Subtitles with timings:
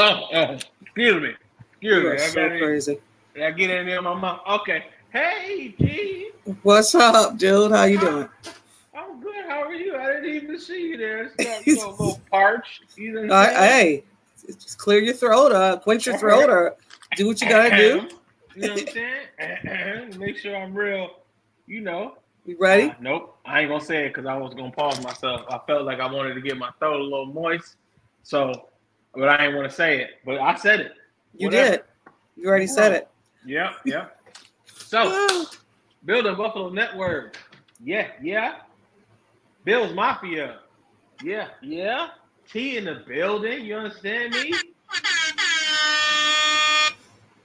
[0.00, 1.34] Oh, oh, excuse me.
[1.72, 2.14] Excuse You me.
[2.14, 3.00] I so crazy.
[3.34, 4.42] Did I get it in my mouth?
[4.60, 4.84] Okay.
[5.12, 6.30] Hey, G.
[6.62, 7.72] What's up, dude?
[7.72, 8.28] How you doing?
[8.94, 9.44] I'm good.
[9.48, 9.96] How are you?
[9.96, 11.32] I didn't even see you there.
[11.36, 12.84] It's a little parched.
[12.96, 14.04] What Uh, hey,
[14.46, 16.76] just clear your throat up, quench your throat, or
[17.16, 18.08] do what you gotta do.
[18.54, 20.18] You know what I'm saying?
[20.18, 21.10] Make sure I'm real.
[21.66, 22.18] You know.
[22.44, 22.90] You ready?
[22.90, 23.38] Uh, nope.
[23.44, 25.42] I ain't gonna say it because I was gonna pause myself.
[25.48, 27.76] I felt like I wanted to get my throat a little moist.
[28.22, 28.68] So,
[29.18, 30.10] but I ain't want to say it.
[30.24, 30.92] But I said it.
[31.36, 31.70] You Whatever.
[31.70, 31.82] did.
[32.36, 33.08] You already said it.
[33.44, 34.06] Yeah, yeah.
[34.64, 35.44] So,
[36.04, 37.36] Building Buffalo Network.
[37.84, 38.60] Yeah, yeah.
[39.64, 40.60] Bills Mafia.
[41.22, 42.10] Yeah, yeah.
[42.50, 43.64] T in the building.
[43.64, 44.54] You understand me?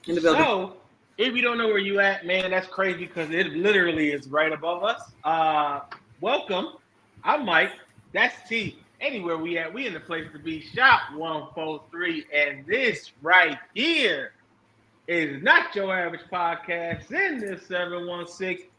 [0.06, 0.42] In the building.
[0.42, 0.76] So,
[1.18, 4.52] if you don't know where you at, man, that's crazy because it literally is right
[4.52, 5.12] above us.
[5.24, 5.80] Uh,
[6.20, 6.74] welcome.
[7.24, 7.72] I'm Mike.
[8.12, 8.78] That's T.
[9.04, 10.62] Anywhere we at, we in the place to be.
[10.62, 12.24] Shop 143.
[12.34, 14.32] And this right here
[15.06, 18.70] is not your average podcast in this 716.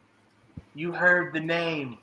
[0.74, 2.00] You heard the name.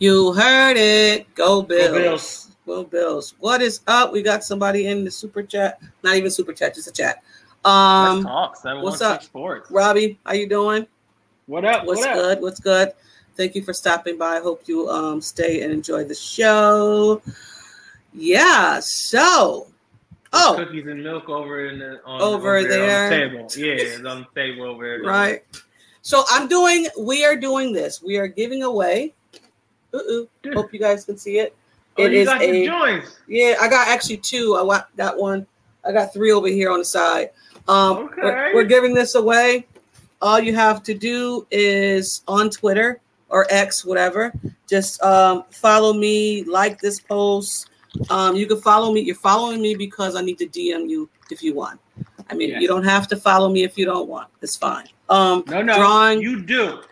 [0.00, 1.32] You heard it.
[1.36, 1.92] Go Bills.
[1.92, 2.56] Bills.
[2.66, 3.34] Go Bills.
[3.38, 4.12] What is up?
[4.12, 5.80] We got somebody in the super chat.
[6.02, 7.22] Not even super chat, just a chat.
[7.64, 8.82] Um, Let's talk.
[8.82, 9.22] what's up?
[9.22, 9.70] Sports.
[9.70, 10.84] Robbie, how you doing?
[11.46, 11.86] What up?
[11.86, 12.14] What's what up?
[12.16, 12.40] good?
[12.40, 12.92] What's good?
[13.36, 14.36] Thank you for stopping by.
[14.36, 17.22] I hope you um stay and enjoy the show.
[18.14, 18.80] Yeah.
[18.80, 19.66] So,
[20.32, 23.04] There's oh, cookies and milk over in the on, Over there.
[23.04, 23.48] on the table.
[23.56, 25.02] Yeah, it's on the table over there.
[25.02, 25.42] right.
[26.02, 26.88] So I'm doing.
[26.98, 28.02] We are doing this.
[28.02, 29.14] We are giving away.
[29.94, 30.52] Uh-uh.
[30.52, 31.54] Hope you guys can see it.
[31.98, 33.18] Oh, It you is got a- joints.
[33.28, 34.56] Yeah, I got actually two.
[34.56, 35.46] I wa- that one.
[35.84, 37.30] I got three over here on the side.
[37.68, 38.50] Um, we're, Okay.
[38.54, 39.66] we're giving this away.
[40.20, 44.32] All you have to do is on Twitter or X, whatever.
[44.68, 47.68] Just um, follow me, like this post.
[48.10, 49.00] Um, you can follow me.
[49.00, 51.80] You're following me because I need to DM you if you want.
[52.30, 54.28] I mean, you don't have to follow me if you don't want.
[54.40, 54.86] It's fine.
[55.08, 55.76] Um, No, no.
[55.76, 56.22] drawing.
[56.22, 56.82] You do.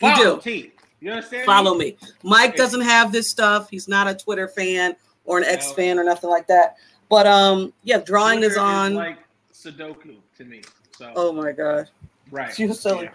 [0.00, 0.40] You do.
[0.42, 0.72] T.
[1.00, 1.44] You understand?
[1.46, 1.84] follow me?
[1.92, 1.96] me.
[2.22, 2.56] Mike Okay.
[2.56, 3.68] doesn't have this stuff.
[3.70, 5.74] He's not a Twitter fan or an X No.
[5.74, 6.76] fan or nothing like that.
[7.08, 8.94] But um, yeah, drawing Twitter is on.
[8.94, 9.18] like
[9.52, 10.62] Sudoku to me.
[10.96, 11.88] So oh my god.
[12.30, 12.56] right.
[12.58, 13.04] you're silly.
[13.04, 13.10] Yeah.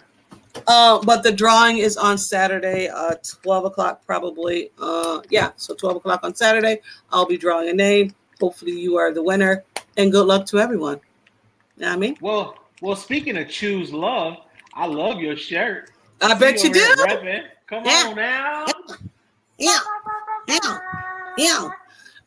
[0.66, 4.70] Uh, but the drawing is on Saturday, uh, twelve o'clock probably.
[4.80, 6.80] Uh, yeah, so twelve o'clock on Saturday.
[7.12, 8.14] I'll be drawing a name.
[8.40, 9.64] Hopefully, you are the winner,
[9.96, 11.00] and good luck to everyone.
[11.76, 12.96] You know what I mean, Well, well.
[12.96, 14.36] Speaking of choose love,
[14.74, 15.90] I love your shirt.
[16.20, 16.80] I bet you do.
[16.80, 17.44] repping.
[17.66, 18.04] Come Yeah.
[18.08, 18.66] on now.
[19.58, 19.78] Yeah,
[20.48, 20.78] yeah,
[21.36, 21.68] yeah.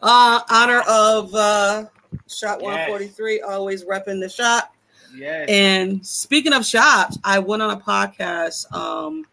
[0.02, 1.86] Uh, honor of uh,
[2.28, 2.64] shot Yes.
[2.64, 3.42] one forty three.
[3.42, 4.72] Always repping the shot.
[5.18, 5.50] Yes.
[5.50, 9.26] And speaking of shops, I went on a podcast um,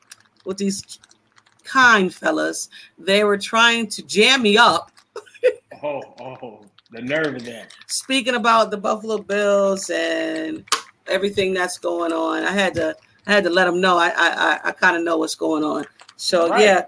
[0.44, 0.98] with these
[1.64, 2.68] kind fellas.
[2.98, 4.90] They were trying to jam me up,
[5.82, 7.74] oh, oh, the nerve of that.
[7.86, 10.64] speaking about the Buffalo Bills and
[11.06, 12.44] everything that's going on.
[12.44, 12.96] I had to,
[13.26, 13.98] I had to let them know.
[13.98, 15.84] I, I, I, kind of know what's going on.
[16.16, 16.62] So Right.
[16.62, 16.84] yeah,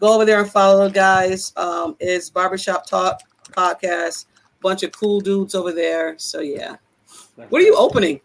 [0.00, 1.52] go over there and follow the guys.
[1.56, 3.20] Um, it's Barbershop Talk
[3.52, 4.26] podcast.
[4.62, 6.18] Bunch of cool dudes over there.
[6.18, 6.76] So yeah,
[7.36, 8.20] what are you opening?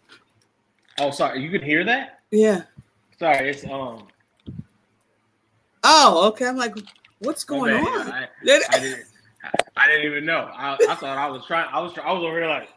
[0.98, 1.42] Oh, sorry.
[1.42, 2.20] You can hear that?
[2.30, 2.62] Yeah.
[3.18, 4.06] Sorry, it's um.
[5.84, 6.46] Oh, okay.
[6.46, 6.74] I'm like,
[7.20, 8.12] what's going on?
[8.12, 9.04] I, I didn't.
[9.76, 10.50] I, didn't even know.
[10.52, 11.68] I, I thought I was trying.
[11.72, 11.96] I was.
[11.98, 12.68] I was over here like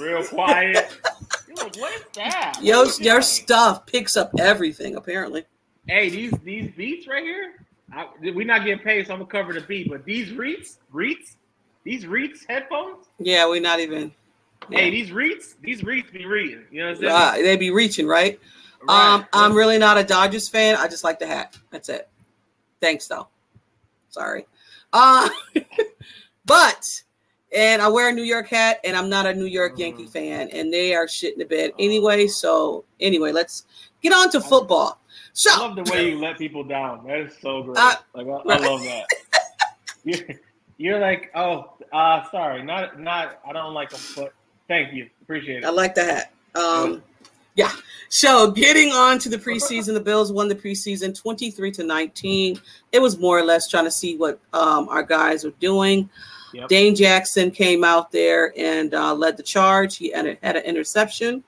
[0.00, 0.98] real quiet.
[1.48, 2.58] You're like, what is that?
[2.60, 4.96] Yo, What your that?" stuff picks up everything.
[4.96, 5.44] Apparently,
[5.86, 7.54] Hey, these these beats right here.
[7.92, 9.88] I, we not getting paid, so I'm gonna cover the beat.
[9.88, 11.36] But these Reeds, Reeds,
[11.84, 13.06] these Reeds headphones.
[13.18, 14.12] yeah, we're not even.
[14.70, 16.64] Hey, these Reeds, these Reeds be reading.
[16.70, 17.12] You know what I'm saying?
[17.12, 18.38] Uh, they be reaching, right?
[18.82, 19.14] Right.
[19.14, 20.76] Um, I'm really not a Dodgers fan.
[20.76, 21.56] I just like the hat.
[21.70, 22.08] That's it.
[22.80, 23.28] Thanks, though.
[24.08, 24.46] Sorry.
[24.92, 25.28] Uh,
[26.46, 26.84] but
[27.54, 30.10] and I wear a New York hat, and I'm not a New York Yankee Mhm.
[30.10, 32.26] fan, and they are shit in the bed anyway.
[32.26, 33.64] So anyway, let's
[34.02, 35.00] get on to football.
[35.32, 37.06] So I love the way you let people down.
[37.06, 37.78] That is so great.
[37.78, 39.06] Uh, like I, I love that.
[40.04, 40.18] you're,
[40.76, 43.40] you're like, oh, uh, sorry, not not.
[43.48, 44.34] I don't like a but
[44.68, 45.64] thank you, appreciate it.
[45.64, 46.32] I like the hat.
[46.54, 47.02] Um,
[47.54, 47.72] yeah.
[48.08, 52.60] So getting on to the preseason, the Bills won the preseason 23 to 19.
[52.92, 56.08] It was more or less trying to see what um, our guys were doing.
[56.54, 56.68] Yep.
[56.68, 59.96] Dane Jackson came out there and uh, led the charge.
[59.96, 61.42] He had, a, had an interception.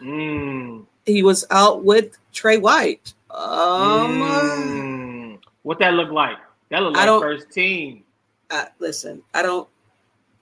[0.00, 3.14] Mm, He was out with Tre White.
[3.30, 5.38] Um, mm.
[5.62, 6.36] What that look like?
[6.70, 8.04] That look I like don't- first team.
[8.50, 9.68] uh, listen, I don't,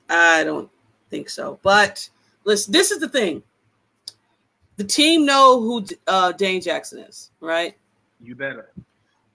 [0.08, 0.68] I don't
[1.10, 1.58] think so.
[1.62, 2.08] But
[2.44, 3.42] listen, this is the thing.
[4.76, 7.76] The team know who uh, Dane Jackson is, right?
[8.20, 8.70] You better.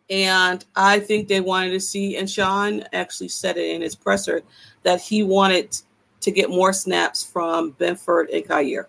[0.09, 4.43] And I think they wanted to see, and Sean actually said it in his presser
[4.83, 5.77] that he wanted
[6.21, 8.87] to get more snaps from Benford and Kaiir.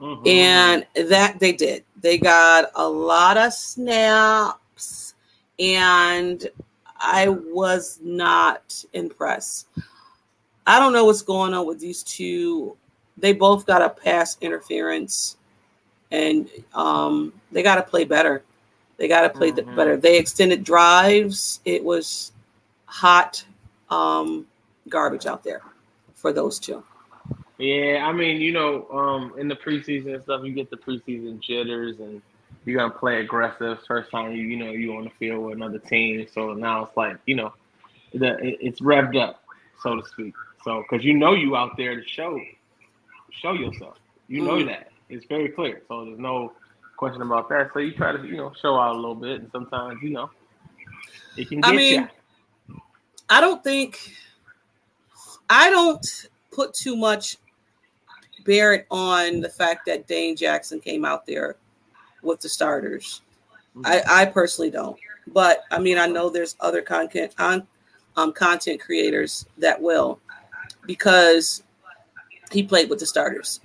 [0.00, 0.26] Mhm.
[0.26, 1.84] And that they did.
[2.00, 5.14] They got a lot of snaps,
[5.58, 6.48] and
[6.98, 9.68] I was not impressed.
[10.66, 12.76] I don't know what's going on with these two.
[13.18, 15.36] They both got a pass interference,
[16.10, 18.42] and um, they got to play better.
[18.98, 19.74] They got to play th- Mhm.
[19.76, 19.96] better.
[19.96, 21.60] They extended drives.
[21.64, 22.32] It was
[22.86, 23.44] hot
[23.90, 24.46] um,
[24.88, 25.62] garbage out there
[26.14, 26.82] for those two.
[27.58, 31.40] Yeah, I mean, you know, um, in the preseason and stuff, you get the preseason
[31.40, 32.20] jitters, and
[32.64, 35.78] you're gonna play aggressive first time you you know you on the field with another
[35.78, 36.26] team.
[36.32, 37.52] So now it's like you know,
[38.12, 39.42] the it- it's revved up,
[39.82, 40.34] so to speak.
[40.64, 42.38] So because you know you out there to show
[43.30, 43.96] show yourself,
[44.28, 44.66] you know Mhm.
[44.66, 45.82] that it's very clear.
[45.88, 46.52] So there's no
[46.96, 47.70] question about that.
[47.72, 50.30] So you try to you know show out a little bit, and sometimes you know
[51.36, 52.08] it can I get mean,
[52.68, 52.80] you.
[53.28, 53.98] I don't think
[55.50, 57.36] I don't put too much
[58.44, 61.56] bear on the fact that Dane Jackson came out there
[62.22, 63.22] with the starters.
[63.84, 64.98] I, I personally don't.
[65.28, 67.66] But I mean, I know there's other content on
[68.16, 70.20] um, content creators that will
[70.86, 71.62] because
[72.50, 73.60] he played with the starters.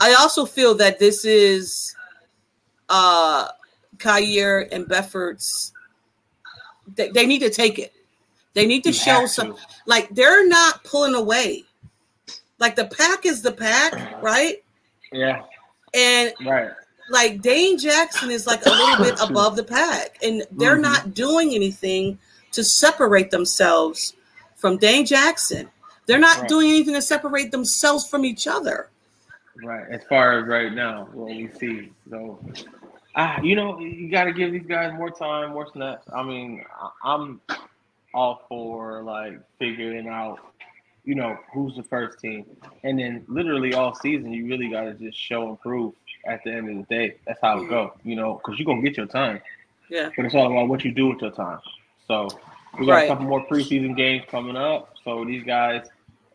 [0.00, 1.94] I also feel that this is
[2.88, 3.48] uh
[3.98, 5.72] Kaiir and Benford's
[6.96, 7.92] they, they need to take it.
[8.54, 9.60] They need to You show some to.
[9.86, 11.64] like they're not pulling away.
[12.58, 14.62] Like the pack is the pack, right?
[15.12, 15.42] Yeah,
[15.94, 16.70] And right.
[17.10, 20.82] like Dane Jackson is like a little bit above the pack, and they're Mhm.
[20.82, 22.18] not doing anything
[22.52, 24.14] to separate themselves
[24.56, 25.70] from Dane Jackson.
[26.06, 26.48] They're not Right.
[26.48, 28.88] doing anything to separate themselves from each other.
[29.62, 31.92] Right, as far as right now, what we see.
[32.08, 32.42] So,
[33.16, 36.08] ah, you know, you got to give these guys more time, more snaps.
[36.12, 36.64] I mean,
[37.04, 37.40] I'm
[38.14, 40.38] all for like figuring out,
[41.04, 42.44] you know, who's the first team,
[42.84, 45.94] and then literally all season, you really got to just show and prove.
[46.26, 47.94] At the end of the day, that's how it go.
[48.04, 49.40] You know, because you're gonna get your time,
[49.88, 50.10] Yeah.
[50.14, 51.60] but it's all about what you do with your time.
[52.06, 52.28] So,
[52.78, 53.04] we got Right.
[53.04, 54.94] a couple more preseason games coming up.
[55.04, 55.86] So these guys,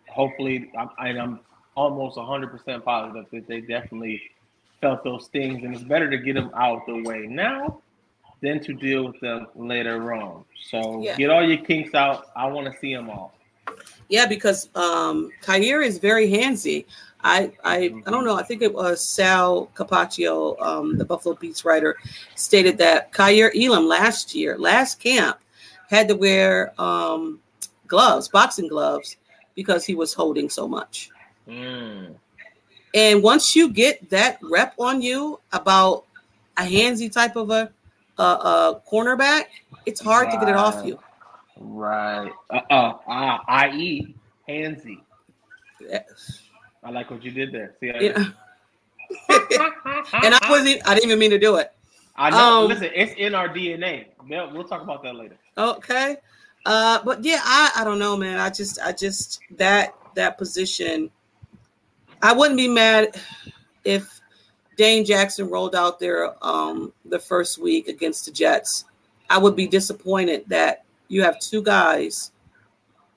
[0.10, 1.40] hopefully, I'm, I'm
[1.76, 4.22] almost 100% positive that they definitely
[4.82, 7.82] felt those things, and it's better to get them out the way now
[8.42, 10.44] than to deal with them later on.
[10.70, 11.16] So Yeah.
[11.18, 12.28] get all your kinks out.
[12.36, 13.34] I want to see them all.
[14.10, 16.86] Yeah, because um Kaiir is very handsy.
[17.24, 18.36] I I I don't know.
[18.36, 21.96] I think it was Sal Capaccio, um, the Buffalo Beats writer,
[22.36, 25.38] stated that Kaiir Elam last year, last camp,
[25.90, 27.40] had to wear um
[27.88, 29.18] gloves, boxing gloves,
[29.56, 31.10] because he was holding so much.
[31.48, 32.16] Mm.
[32.94, 36.06] And once you get that rep on you about
[36.58, 37.72] a handsy type of a
[38.18, 39.46] a, a cornerback,
[39.86, 41.00] it's hard to get it off you.
[41.58, 42.32] Right.
[42.50, 44.16] Uh, uh, i.e.,
[44.48, 45.02] handsy.
[45.82, 46.04] Yeah.
[46.84, 47.76] I like what you did there.
[47.80, 48.26] See, I, Yeah.
[50.24, 50.88] and I wasn't.
[50.88, 51.72] I didn't even mean to do it.
[52.16, 52.64] I know.
[52.64, 54.08] um, listen, it's in our DNA.
[54.28, 55.38] We'll, we'll talk about that later.
[55.58, 56.18] Okay.
[56.66, 58.40] Uh, but yeah, I, I don't know, man.
[58.40, 61.12] I just I just that that position.
[62.22, 63.16] I wouldn't be mad
[63.84, 64.20] if
[64.78, 68.86] Dane Jackson rolled out there um the first week against the Jets.
[69.30, 72.32] I would be disappointed that you have two guys.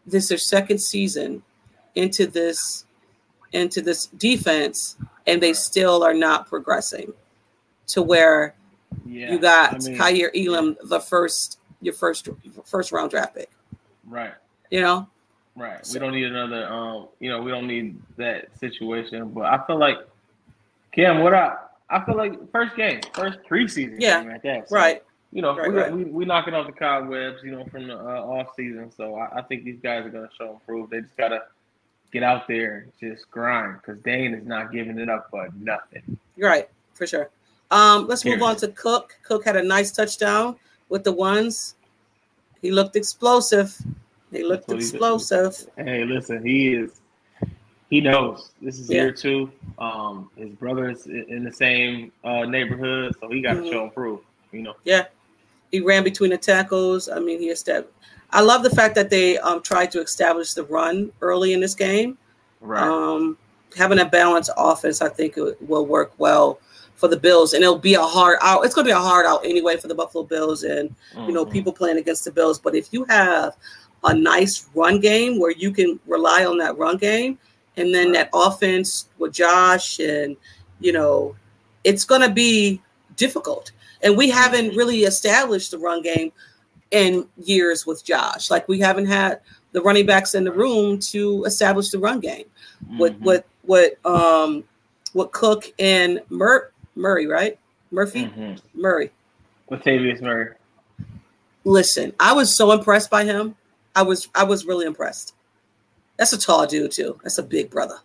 [0.06, 1.42] This is their second season
[1.94, 2.84] into this
[3.52, 7.14] into this defense, and they still are not progressing
[7.88, 8.54] to where
[9.06, 9.32] Yeah.
[9.32, 12.28] you got I mean, Kaiir Elam, the first your first
[12.64, 13.50] first round draft pick.
[14.06, 14.32] Right.
[14.70, 15.08] You know,
[15.56, 15.84] Right.
[15.84, 16.66] So- We don't need another.
[16.72, 17.08] Um.
[17.20, 19.30] You know, we don't need that situation.
[19.30, 19.98] But I feel like,
[20.92, 21.56] Kim, what I
[21.90, 24.68] I feel like first game, first preseason Yeah, game at that.
[24.68, 25.02] So, right?
[25.32, 25.92] you know, Right, we, right.
[25.92, 28.90] we we knocking off the cobwebs, you know, from the uh, off season.
[28.92, 30.90] So I, I think these guys are gonna show improve.
[30.90, 31.44] They just gotta
[32.12, 36.18] get out there and just grind because Dane is not giving it up for nothing.
[36.36, 37.30] You're Right, for sure.
[37.70, 39.18] Um, let's move on to Cook.
[39.22, 40.56] Cook had a nice touchdown
[40.88, 41.74] with the ones.
[42.62, 43.76] He looked explosive.
[44.32, 44.94] He looked what he did.
[44.94, 45.66] explosive.
[45.76, 47.00] Hey, listen, he is.
[47.90, 49.04] He knows this is Yeah.
[49.04, 49.50] year two.
[49.78, 53.70] Um, his brother is in the same uh, neighborhood, so he got to Mhm.
[53.70, 54.20] show improve.
[54.52, 55.06] You know, Yeah,
[55.70, 57.08] He ran between the tackles.
[57.10, 57.92] I mean, he established.
[58.30, 61.74] I love the fact that they um, tried to establish the run early in this
[61.74, 62.16] game.
[62.60, 62.82] right?
[62.82, 63.36] Um,
[63.76, 66.58] having a balanced offense, I think, it will work well
[66.98, 68.64] for the Bills, and it'll be a hard out.
[68.64, 70.94] It's going to be a hard out anyway for the Buffalo Bills, and
[71.26, 71.52] you know Mhm.
[71.52, 72.58] people playing against the Bills.
[72.58, 73.56] But if you have
[74.04, 77.38] a nice run game where you can rely on that run game,
[77.76, 80.36] and then that offense with Josh, and
[80.80, 81.34] you know,
[81.84, 82.80] it's going to be
[83.16, 83.70] difficult.
[84.02, 86.30] And we haven't really established the run game
[86.90, 88.50] in years with Josh.
[88.50, 89.40] Like we haven't had
[89.72, 92.44] the running backs in the room to establish the run game.
[92.98, 93.24] With Mhm.
[93.24, 94.64] with with um
[95.14, 97.58] with Cook and Mur- Murray, right?
[97.90, 98.60] Murphy Mhm.
[98.74, 99.10] Murray.
[99.70, 100.54] Latavius Murray.
[101.64, 103.54] Listen, I was so impressed by him.
[103.94, 105.34] I was I was really impressed.
[106.16, 107.18] That's a tall dude too.
[107.22, 107.98] That's a big brother.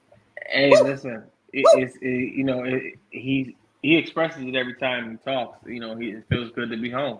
[0.47, 0.83] Hey, Woo!
[0.83, 5.57] listen, it, it's it, you know it, he he expresses it every time he talks.
[5.65, 7.19] You know, he it feels good to be home.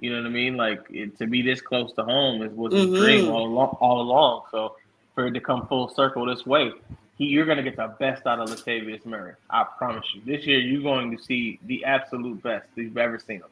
[0.00, 0.56] You know what I mean?
[0.56, 2.96] Like it, to be this close to home is was his Mhm.
[2.96, 4.42] dream all along, all along.
[4.50, 4.76] So
[5.14, 6.72] for it to come full circle this way,
[7.18, 9.34] he, you're going to get the best out of Latavius Murray.
[9.50, 10.22] I promise you.
[10.24, 13.42] This year, you're going to see the absolute best you've ever seen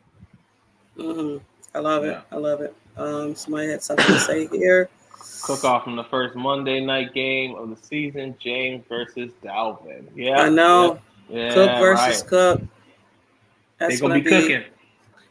[0.97, 1.05] him.
[1.15, 1.37] hmm
[1.75, 2.19] I love it.
[2.33, 2.75] I love it.
[2.97, 4.89] Um, somebody had something to say here.
[5.43, 10.07] Cook off from the first Monday night game of the season, James versus Dalvin.
[10.15, 10.99] Yeah, I know.
[11.29, 12.29] Yeah, Cook versus right.
[12.29, 12.63] Cook.
[13.79, 14.65] They're gonna gonna be be, cooking.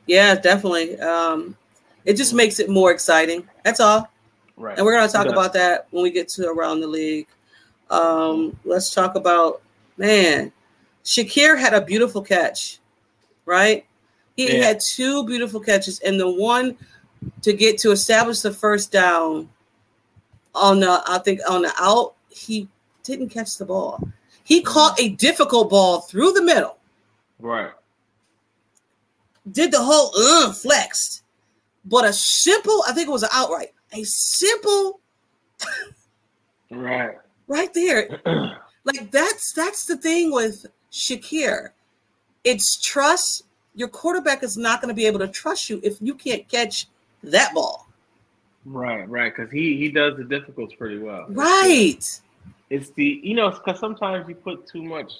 [0.06, 1.00] yeah, definitely.
[1.00, 1.58] Um,
[2.04, 3.48] it just makes it more exciting.
[3.64, 4.10] That's all.
[4.56, 4.78] Right.
[4.78, 7.28] And we're gonna talk about that when we get to around the league.
[7.90, 9.62] Um, let's talk about
[9.98, 10.52] man.
[11.04, 12.80] Shakir had a beautiful catch,
[13.46, 13.86] right?
[14.36, 14.66] He Yeah.
[14.66, 16.78] had two beautiful catches, and the one
[17.42, 19.50] to get to establish the first down
[20.54, 22.68] on the I think on the out, he
[23.04, 24.00] didn't catch the ball.
[24.44, 26.78] He caught a difficult ball through the middle,
[27.40, 27.72] Right.
[29.52, 31.24] did the whole uh, flexed,
[31.86, 35.00] but a simple, I think it was an outright, a simple
[36.72, 37.18] Right.
[37.48, 38.20] Right there.
[38.84, 41.70] like that's that's the thing with Shakir.
[42.44, 43.44] It's trust.
[43.74, 46.88] Your quarterback is not going to be able to trust you if you can't catch
[47.24, 47.88] that ball.
[48.66, 49.08] right.
[49.10, 49.34] Right.
[49.36, 51.26] Because he he does the difficulties pretty well.
[51.30, 52.00] Right.
[52.70, 55.12] It's the you know because sometimes you put too much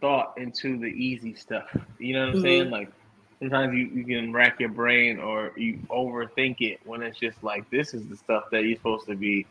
[0.00, 1.68] thought into the easy stuff.
[1.98, 2.42] You know what I'm Mhm.
[2.42, 2.70] saying?
[2.70, 2.90] Like
[3.38, 7.68] sometimes you, you can rack your brain or you overthink it when it's just like
[7.70, 9.46] this is the stuff that you're supposed to be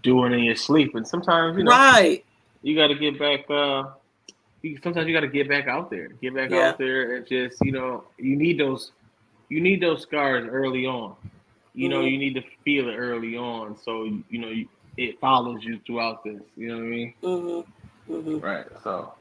[0.00, 0.94] doing in your sleep.
[0.94, 2.24] And sometimes you know Right.
[2.62, 3.48] you got to get back.
[3.50, 3.84] uh
[4.62, 6.70] you, Sometimes you got to get back out there, get back Yeah.
[6.70, 8.92] out there, and just you know you need those
[9.48, 11.14] you need those scars early on.
[11.74, 12.10] You know Mhm.
[12.12, 16.22] you need to feel it early on, so you know you, it follows you throughout
[16.24, 16.40] this.
[16.56, 17.14] You know what I mean?
[17.22, 17.60] hmm
[18.06, 18.66] hmm Right.
[18.84, 19.14] So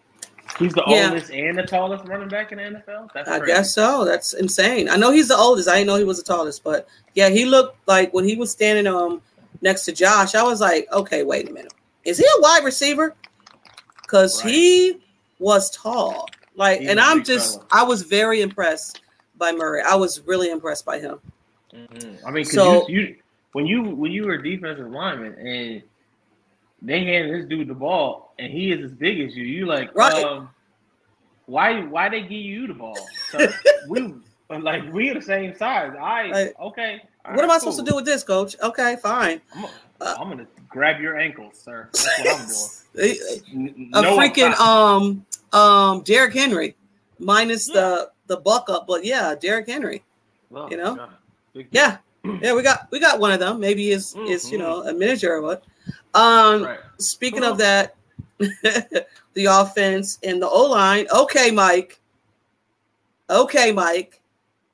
[0.59, 1.09] he's the Yeah.
[1.09, 3.09] oldest and the tallest running back in the NFL.
[3.13, 3.53] That's I crazy.
[3.53, 4.05] guess so.
[4.05, 4.89] That's insane.
[4.89, 5.69] I know he's the oldest.
[5.69, 8.51] I didn't know he was the tallest, but yeah, he looked like when he was
[8.51, 9.21] standing um
[9.61, 11.73] next to Josh, I was like, okay, wait a minute.
[12.03, 13.15] Is he a wide receiver?
[14.01, 14.53] Because Right.
[14.53, 14.97] he
[15.39, 16.27] was tall.
[16.55, 17.61] Like, He's and I'm just.
[17.71, 19.01] I was very impressed
[19.37, 19.81] by Murray.
[19.87, 21.19] I was really impressed by him.
[21.73, 22.19] Mhm.
[22.25, 23.15] I mean, 'cause So- you, you
[23.53, 25.81] when you when you were a defensive lineman and
[26.81, 29.93] they hand this dude the ball and he is as big as you, you like,
[29.95, 30.23] Right.
[30.23, 30.49] um,
[31.45, 32.97] why why they give you the ball?
[33.29, 33.53] sir?
[34.51, 35.93] we like we are the same size.
[35.99, 37.01] I Like, okay.
[37.25, 38.55] all what am right, I supposed to do with this, coach?
[38.61, 39.41] Okay, fine.
[39.55, 39.65] I'm,
[40.01, 41.89] Uh, I'm gonna grab your ankles, sir.
[41.93, 42.69] That's what I'm doing.
[42.97, 46.75] a N- a no freaking um um Derrick Henry,
[47.19, 50.03] minus the the buck up, but yeah, Derrick Henry.
[50.53, 51.07] Oh, you know?
[51.71, 51.97] Yeah,
[52.41, 53.59] yeah, we got we got one of them.
[53.59, 55.63] Maybe is is you know a miniature or what.
[56.13, 56.79] Um, Right.
[56.97, 57.95] speaking of that,
[58.39, 61.07] the offense and the O line.
[61.13, 61.99] Okay, Mike.
[63.29, 64.19] Okay, Mike.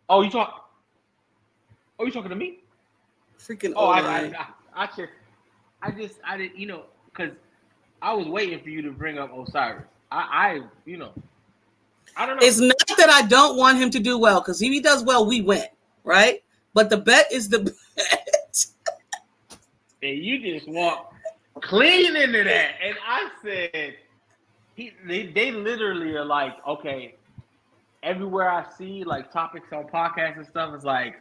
[0.10, 0.70] Oh, you talk.
[2.00, 2.60] Oh, you talking to me?
[3.40, 4.00] Freaking Oh, I.
[4.00, 5.12] I, I, I just,
[5.82, 7.32] I just, I didn't, you know, because
[8.02, 9.86] I was waiting for you to bring up O'Cyrus.
[10.12, 11.12] I, I, you know,
[12.16, 12.46] I don't know.
[12.46, 15.26] It's not that I don't want him to do well because if he does well,
[15.26, 15.66] we win,
[16.04, 16.44] right?
[16.74, 17.60] But the bet is the
[17.96, 18.66] bet.
[20.04, 21.14] and you just walked
[21.64, 23.96] clean into that, and I said,
[24.76, 27.16] he, they, they literally are like, okay,
[28.12, 31.16] everywhere I see like topics on podcasts and stuff, it's like,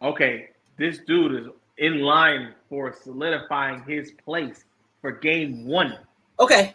[0.00, 1.46] okay, this dude is
[1.78, 4.64] in line for solidifying his place
[5.00, 5.98] for game one.
[6.38, 6.74] Okay,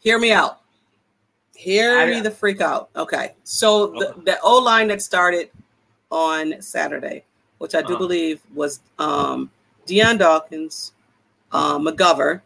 [0.00, 0.60] hear me out.
[1.54, 2.88] Hear I- me the freak out.
[2.96, 4.20] Okay, so the, Okay.
[4.24, 5.50] the O line that started
[6.10, 7.24] on Saturday,
[7.58, 7.98] which I do Uh-huh.
[7.98, 9.50] believe was um,
[9.86, 10.92] Dion Dawkins,
[11.52, 12.40] uh, McGovern,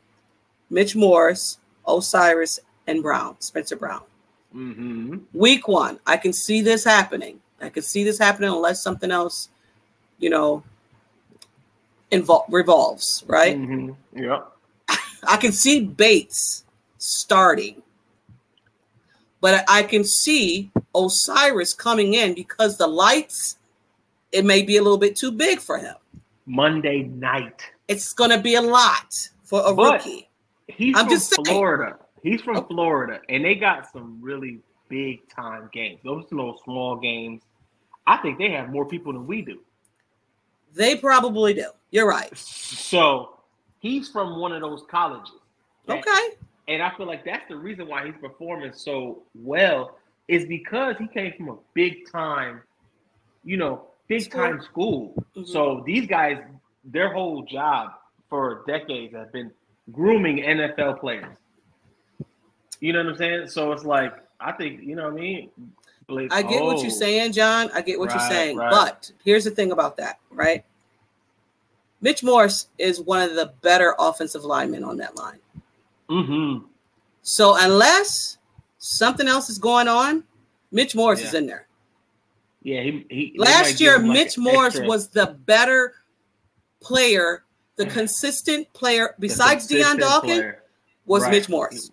[0.69, 4.03] Mitch Morse, O'Cyrus, and Brown, Spencer Brown.
[4.55, 5.17] Mm-hmm.
[5.33, 7.41] Week one, I can see this happening.
[7.61, 9.49] I can see this happening unless something else,
[10.19, 10.63] you know,
[12.13, 13.57] invol- revolves, right?
[13.59, 14.23] Mm-hmm.
[14.23, 14.51] Yep.
[15.27, 16.65] I can see Bates
[16.99, 17.83] starting,
[19.41, 23.57] but I can see O'Cyrus coming in because the lights,
[24.33, 25.95] it may be a little bit too big for him.
[26.47, 27.63] Monday night.
[27.89, 30.29] It's going to be a lot for a But- rookie.
[30.67, 31.45] He's I'm from just saying.
[31.47, 31.97] Florida.
[32.25, 32.63] He's from Oh.
[32.63, 36.01] Florida, and they got some really big time games.
[36.03, 37.43] Those no small games.
[38.07, 39.61] I think they have more people than we do.
[40.73, 41.69] They probably do.
[41.91, 42.37] You're right.
[42.37, 43.37] So
[43.79, 45.31] he's from one of those colleges.
[45.87, 46.37] that- Okay.
[46.67, 51.07] And I feel like that's the reason why he's performing so well is because he
[51.09, 52.63] came from a big time,
[53.45, 54.41] you know, big School.
[54.41, 55.15] time school.
[55.37, 55.47] Mhm.
[55.47, 56.39] So these guys,
[56.85, 57.93] their whole job
[58.31, 59.53] for decades have been
[59.93, 61.37] grooming NFL players.
[62.85, 63.49] You know what I'm saying?
[63.49, 65.51] So it's like I think you know what I mean.
[66.07, 67.71] Blake, I get what oh, you're saying, John.
[67.73, 68.59] I get what you're saying.
[68.59, 68.71] right.
[68.71, 70.63] But here's the thing about that, right?
[72.03, 75.39] Mitch Morse is one of the better offensive linemen on that line.
[76.11, 76.67] Mm-hmm.
[77.23, 78.37] So unless
[78.77, 80.23] something else is going on,
[80.71, 81.67] Mitch Morse is in there.
[82.63, 85.95] Yeah, he, he Last year, like, Mitch Morse extra- was the better
[86.83, 87.45] player,
[87.77, 90.53] the consistent player the besides Dion Dawkins
[91.07, 91.31] was Right.
[91.31, 91.91] Mitch Morse.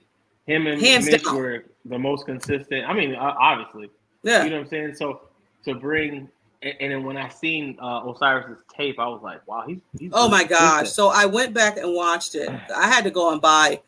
[0.51, 1.36] Him and Hands Mitch down.
[1.36, 2.86] were the most consistent.
[2.88, 3.89] I mean, obviously,
[4.24, 4.43] Yeah.
[4.43, 4.96] you know what I'm saying.
[4.96, 5.22] So
[5.65, 6.29] to bring
[6.63, 9.79] and, and then when I seen uh, O'Cyrus's tape, I was like, wow, he's.
[9.98, 10.91] he's Oh my gosh.
[10.91, 12.50] So I went back and watched it.
[12.75, 13.81] I had to go and buy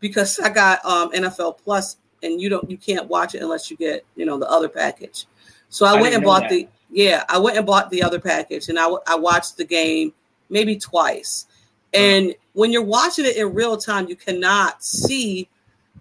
[0.00, 3.76] because I got um NFL Plus and you don't you can't watch it unless you
[3.76, 5.26] get, you know, the other package.
[5.70, 6.50] So I, I went and bought that.
[6.50, 10.12] the yeah, I went and bought the other package and I I watched the game
[10.50, 11.46] maybe twice.
[11.92, 15.48] And when you're watching it in real time, you cannot see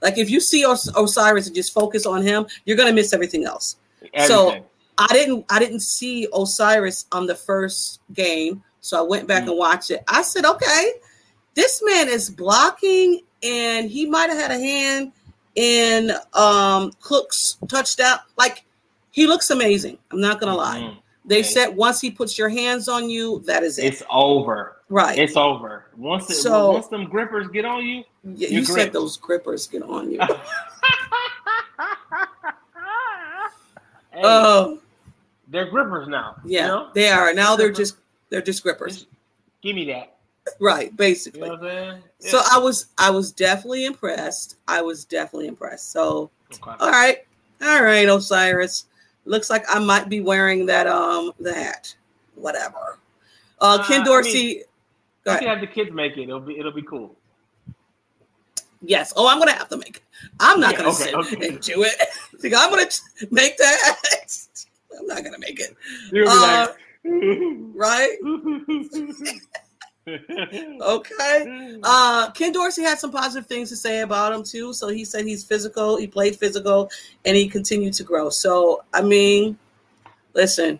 [0.03, 3.13] like if you see Os- O'Cyrus and just focus on him, you're going to miss
[3.13, 3.77] everything else.
[4.27, 4.63] So-
[4.95, 9.49] I didn't I didn't see O'Cyrus on the first game, so I went back Mm.
[9.49, 10.03] and watched it.
[10.07, 10.91] I said, okay,
[11.55, 15.11] this man is blocking, and he might have had a hand
[15.55, 18.19] in um Cook's touchdown.
[18.37, 18.65] Like
[19.09, 19.97] he looks amazing.
[20.11, 20.79] I'm not gonna lie.
[20.81, 20.97] Mhm.
[21.25, 21.43] They Okay.
[21.47, 23.85] said once he puts your hands on you, that is it.
[23.85, 24.77] it's over.
[24.89, 25.17] right.
[25.17, 25.85] It's over.
[25.97, 28.93] Once it, So- once them grippers get on you, Yeah, you said grip.
[28.93, 30.19] those grippers get on you.
[32.85, 33.49] Oh.
[34.11, 34.79] hey, Oh
[35.47, 36.35] they're grippers now.
[36.45, 36.89] you yeah, know?
[36.93, 37.33] they are.
[37.33, 37.95] Now they're just
[38.29, 39.05] they're just grippers.
[39.61, 40.09] Give me that.
[40.59, 41.39] Right, You basically.
[41.41, 42.03] know what I'm saying?
[42.19, 44.57] So I was I was definitely impressed.
[44.67, 45.91] I was definitely impressed.
[45.91, 46.75] So Okay.
[46.79, 47.19] all right,
[47.61, 48.85] all right, O'Cyrus.
[49.25, 51.95] Looks like I might be wearing that um the hat.
[52.35, 52.97] Whatever.
[53.61, 54.43] Uh, Uh, Ken I Dorsey.
[54.55, 54.63] mean-
[55.23, 56.23] go You can have the kids make it.
[56.23, 57.15] It'll be it'll be cool.
[58.81, 59.13] Yes.
[59.15, 60.03] Oh, I'm gonna have to make it.
[60.39, 61.47] I'm not Yeah, gonna okay, sit okay.
[61.47, 61.95] and do it.
[62.39, 62.87] Think I'm gonna
[63.31, 63.95] make that.
[64.99, 65.75] I'm not gonna make it.
[66.27, 66.77] Uh, like,
[67.75, 68.17] Right?
[70.81, 71.77] Okay.
[71.83, 74.73] Uh, Ken Dorsey had some positive things to say about him too.
[74.73, 76.89] So he said he's physical, he played physical,
[77.25, 78.29] and he continued to grow.
[78.29, 79.57] So I mean,
[80.33, 80.79] listen,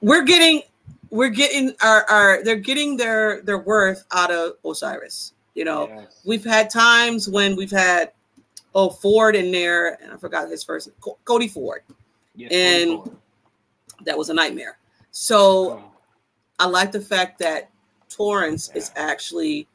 [0.00, 0.62] we're getting
[1.10, 5.32] we're getting our, our they're getting their their worth out of O'Cyrus.
[5.54, 6.20] You know, Yes.
[6.24, 8.12] we've had times when we've had
[8.74, 10.90] oh Ford in there, and I forgot his first
[11.24, 11.82] Cody Ford.
[12.36, 13.16] Yes, and- going
[14.04, 14.78] That was a nightmare.
[15.10, 15.84] So.
[16.62, 17.70] I like the fact that
[18.08, 19.66] Torrence is actually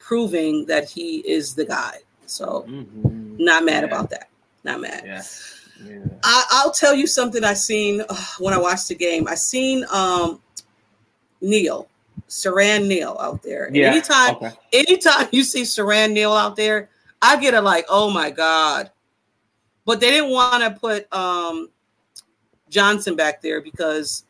[0.00, 2.00] proving that he is the guy.
[2.26, 3.38] So Mhm.
[3.38, 3.86] not mad Yeah.
[3.86, 4.28] about that.
[4.64, 5.04] Not mad.
[5.06, 5.22] Yeah.
[5.84, 5.98] Yeah.
[6.24, 9.28] I, I'll tell you something I seen uh, when I watched the game.
[9.28, 10.40] I seen um
[11.40, 11.88] Neal,
[12.28, 13.70] Siran Neal out there.
[13.72, 13.92] Yeah.
[13.92, 14.50] anytime, Okay.
[14.72, 16.88] anytime you see Siran Neal out there,
[17.20, 18.90] I get a like, oh my God.
[19.84, 21.70] But they didn't want to put um
[22.68, 24.24] Johnson back there because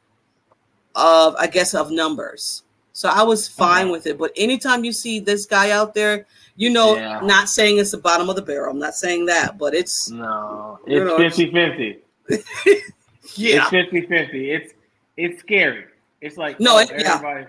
[0.94, 2.62] of I guess of numbers.
[2.94, 4.18] So I was fine with it.
[4.18, 6.26] But anytime you see this guy out there,
[6.56, 7.20] you know, Yeah.
[7.22, 8.70] not saying it's the bottom of the barrel.
[8.70, 11.98] I'm not saying that, but it's No, You it's know, 50 50.
[13.36, 13.62] yeah.
[13.62, 14.50] It's 50 50.
[14.50, 14.74] It's
[15.16, 15.84] it's scary.
[16.20, 17.44] It's like No, oh, it- yeah.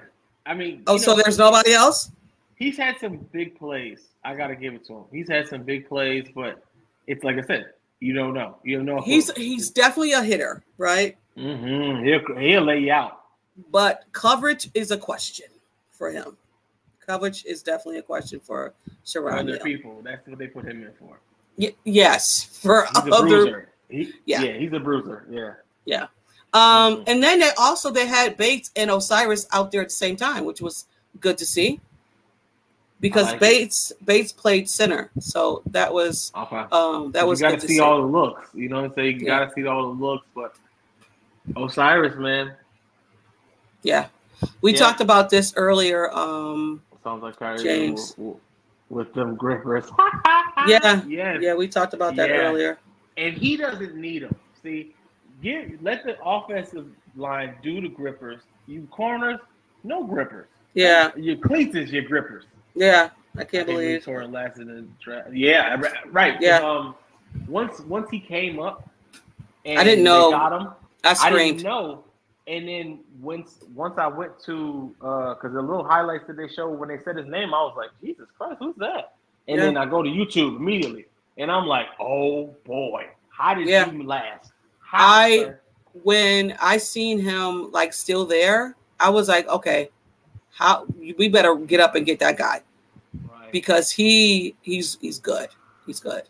[0.45, 2.11] I mean, Oh, you so know, there's nobody else?
[2.55, 3.99] he's had some big plays.
[4.23, 5.03] I gotta give it to him.
[5.11, 6.63] He's had some big plays, but
[7.07, 7.65] it's like I said,
[7.99, 8.57] You don't know.
[8.63, 9.01] You don't know.
[9.01, 11.17] He's he's definitely a hitter, right?
[11.37, 12.05] Mm-hmm.
[12.05, 13.22] He'll, he'll lay you out.
[13.71, 15.47] But coverage is a question
[15.91, 16.37] for him.
[17.05, 18.73] Coverage is definitely a question for
[19.05, 19.39] Sharon.
[19.49, 19.63] Other Hill.
[19.63, 20.01] people.
[20.03, 21.19] That's what they put him in for.
[21.57, 23.27] Y- yes, for He's a other.
[23.27, 23.69] bruiser.
[23.89, 24.41] He, Yeah.
[24.41, 24.53] yeah.
[24.53, 25.25] he's a bruiser.
[25.29, 25.53] Yeah.
[25.85, 26.07] Yeah.
[26.53, 27.03] Um, Mhm.
[27.07, 30.45] and then they also they had Bates and O'Cyrus out there at the same time,
[30.45, 30.85] which was
[31.19, 31.79] good to see.
[33.01, 33.39] Because like it.
[33.41, 36.63] Bates Bates played center, so that was Okay.
[36.71, 37.79] um that was you got to see.
[37.79, 38.49] all the looks.
[38.53, 39.19] You know what I'm saying?
[39.19, 39.39] You Yeah.
[39.39, 40.25] got to see all the looks.
[40.33, 40.55] But
[41.57, 42.53] O'Cyrus, man,
[43.83, 44.07] Yeah,
[44.61, 44.79] we Yeah.
[44.79, 46.11] talked about this earlier.
[46.13, 48.15] Um, sounds like Kyrie James.
[48.17, 48.37] with,
[48.89, 49.85] with them grippers.
[50.65, 51.01] Yeah.
[51.05, 51.41] yes.
[51.41, 52.35] yeah, we talked about that Yeah.
[52.37, 52.77] earlier.
[53.17, 54.33] and he doesn't need them.
[54.61, 54.95] See,
[55.41, 58.39] get let the offensive line do the grippers.
[58.65, 59.39] You corners,
[59.83, 60.47] no grippers.
[60.73, 62.45] Yeah, Your cleats is your grippers.
[62.75, 64.05] yeah, I I can't think we believe.
[64.05, 65.33] tore it last in the draft.
[65.33, 66.37] Yeah, right.
[66.39, 66.59] Yeah.
[66.59, 66.95] Um,
[67.49, 68.89] once once he came up,
[69.65, 70.31] and I didn't they know.
[70.31, 70.67] got him.
[71.03, 71.57] I I screamed.
[71.57, 72.03] didn't know.
[72.45, 76.71] And then once once I went to uh because the little highlights that they showed
[76.71, 79.15] when they said his name, I was like, Jesus Christ, who's that?
[79.47, 79.65] And Yeah.
[79.65, 81.05] then I go to YouTube immediately,
[81.37, 83.89] and I'm like, oh boy, how did Yeah.
[83.89, 84.51] he last?
[84.81, 85.59] How, I- sir?
[86.03, 89.89] when I seen him like still there, I was like, okay,
[90.51, 92.61] how we better get up and get that guy
[93.31, 93.51] Right.
[93.51, 95.49] because he he's he's good.
[95.85, 96.23] He's good.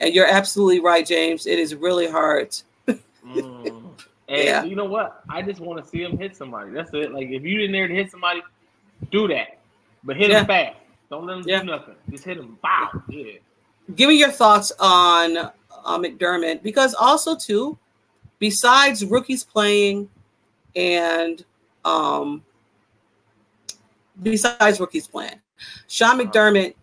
[0.00, 1.46] And you're absolutely right, James.
[1.46, 2.56] It is really hard.
[2.88, 3.73] Mm.
[4.28, 4.64] And Yeah.
[4.64, 5.22] you know what?
[5.28, 6.70] I just want to see him hit somebody.
[6.70, 7.12] That's it.
[7.12, 8.42] Like if you in there to hit somebody,
[9.10, 9.58] do that.
[10.02, 10.40] But hit Yeah.
[10.40, 10.76] him fast.
[11.10, 11.60] Don't let him Yeah.
[11.60, 11.94] do nothing.
[12.10, 12.58] Just hit him.
[12.62, 12.90] Bow.
[13.08, 13.32] Yeah.
[13.94, 15.50] Give me your thoughts on uh,
[15.98, 17.76] McDermott because also too,
[18.38, 20.08] besides rookies playing
[20.74, 21.44] and
[21.84, 22.42] um
[24.22, 25.40] besides rookies playing,
[25.88, 26.74] Sean McDermott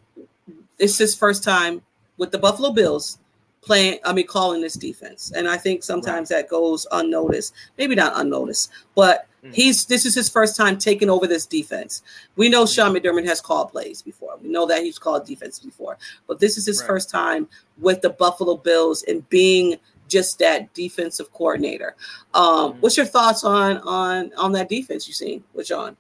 [0.78, 1.82] it's his first time
[2.18, 3.20] with the Buffalo Bills
[3.62, 5.32] playing, I mean, calling this defense.
[5.36, 7.54] And I think sometimes that goes unnoticed.
[7.78, 9.56] Maybe not unnoticed, but Mm.
[9.56, 12.04] he's this is his first time taking over this defense.
[12.36, 14.38] We know Sean McDermott has called plays before.
[14.40, 15.98] We know that he's called defense before,
[16.28, 16.88] but this is his Right.
[16.88, 21.96] first time with the Buffalo Bills and being just that defensive coordinator.
[22.36, 22.82] Um, Mhm.
[22.82, 25.98] what's your thoughts on on on that defense you've seen with Sean?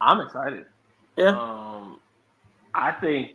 [0.00, 0.66] I'm excited.
[1.16, 1.30] Yeah.
[1.38, 1.98] Um,
[2.74, 3.34] I think,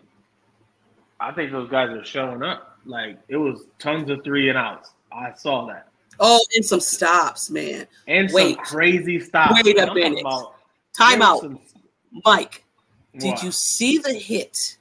[1.20, 2.78] I think those guys are showing up.
[2.86, 4.92] Like it was tons of three and outs.
[5.12, 5.88] I saw that,
[6.20, 7.88] Oh, and some stops, man.
[8.08, 8.56] and Wait.
[8.58, 9.54] some crazy stops.
[9.64, 10.20] Wait a minute.
[10.22, 10.56] about-
[10.98, 11.42] Timeout.
[11.42, 11.60] there was
[12.26, 12.64] Mike,
[13.14, 13.44] some- did what?
[13.44, 14.78] you see the hit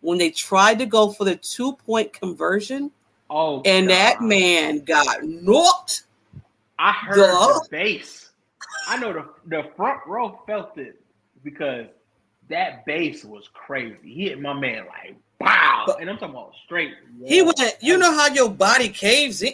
[0.00, 2.90] when they tried to go for the two point conversion
[3.30, 6.04] Oh, and that man got knocked?
[6.78, 7.60] I heard Duh.
[7.60, 8.30] the bass.
[8.88, 11.00] I know the the front row felt it
[11.42, 11.86] because
[12.48, 13.96] that bass was crazy.
[14.02, 15.16] He hit my man like
[16.00, 16.92] and I'm talking about straight.
[17.24, 19.52] He went, you know how your body caves in?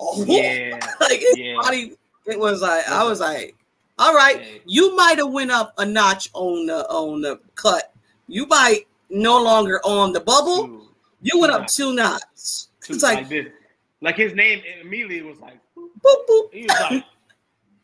[0.00, 1.54] Oh, Yeah, like his yeah.
[1.60, 3.56] body, it was like, I was like,
[3.98, 4.58] all right, Yeah.
[4.66, 7.92] you might have went up a notch on the on the cut.
[8.28, 10.66] You might no longer on the bubble.
[10.68, 10.88] Two-
[11.22, 11.76] You went two up knots.
[11.76, 12.68] two knots.
[12.84, 13.46] two It's like, like this.
[14.00, 15.88] Like his name immediately was like, boop
[16.28, 16.52] boop.
[16.52, 17.04] he was like,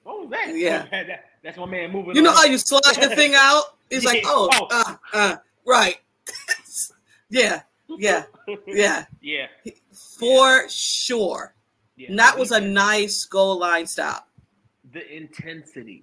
[0.05, 0.53] what was that?
[0.55, 0.87] Yeah.
[0.91, 2.17] That- that's my man moving.
[2.17, 2.37] You know on.
[2.37, 3.77] how you slide the thing out?
[3.91, 4.67] It's like, oh, Oh.
[4.71, 5.97] uh, uh, right.
[7.29, 7.63] yeah,
[7.99, 8.25] yeah,
[8.67, 9.47] yeah, yeah,
[10.19, 11.55] for sure.
[11.97, 12.09] yeah.
[12.11, 14.29] And that was a nice goal line stop.
[14.93, 16.03] the intensity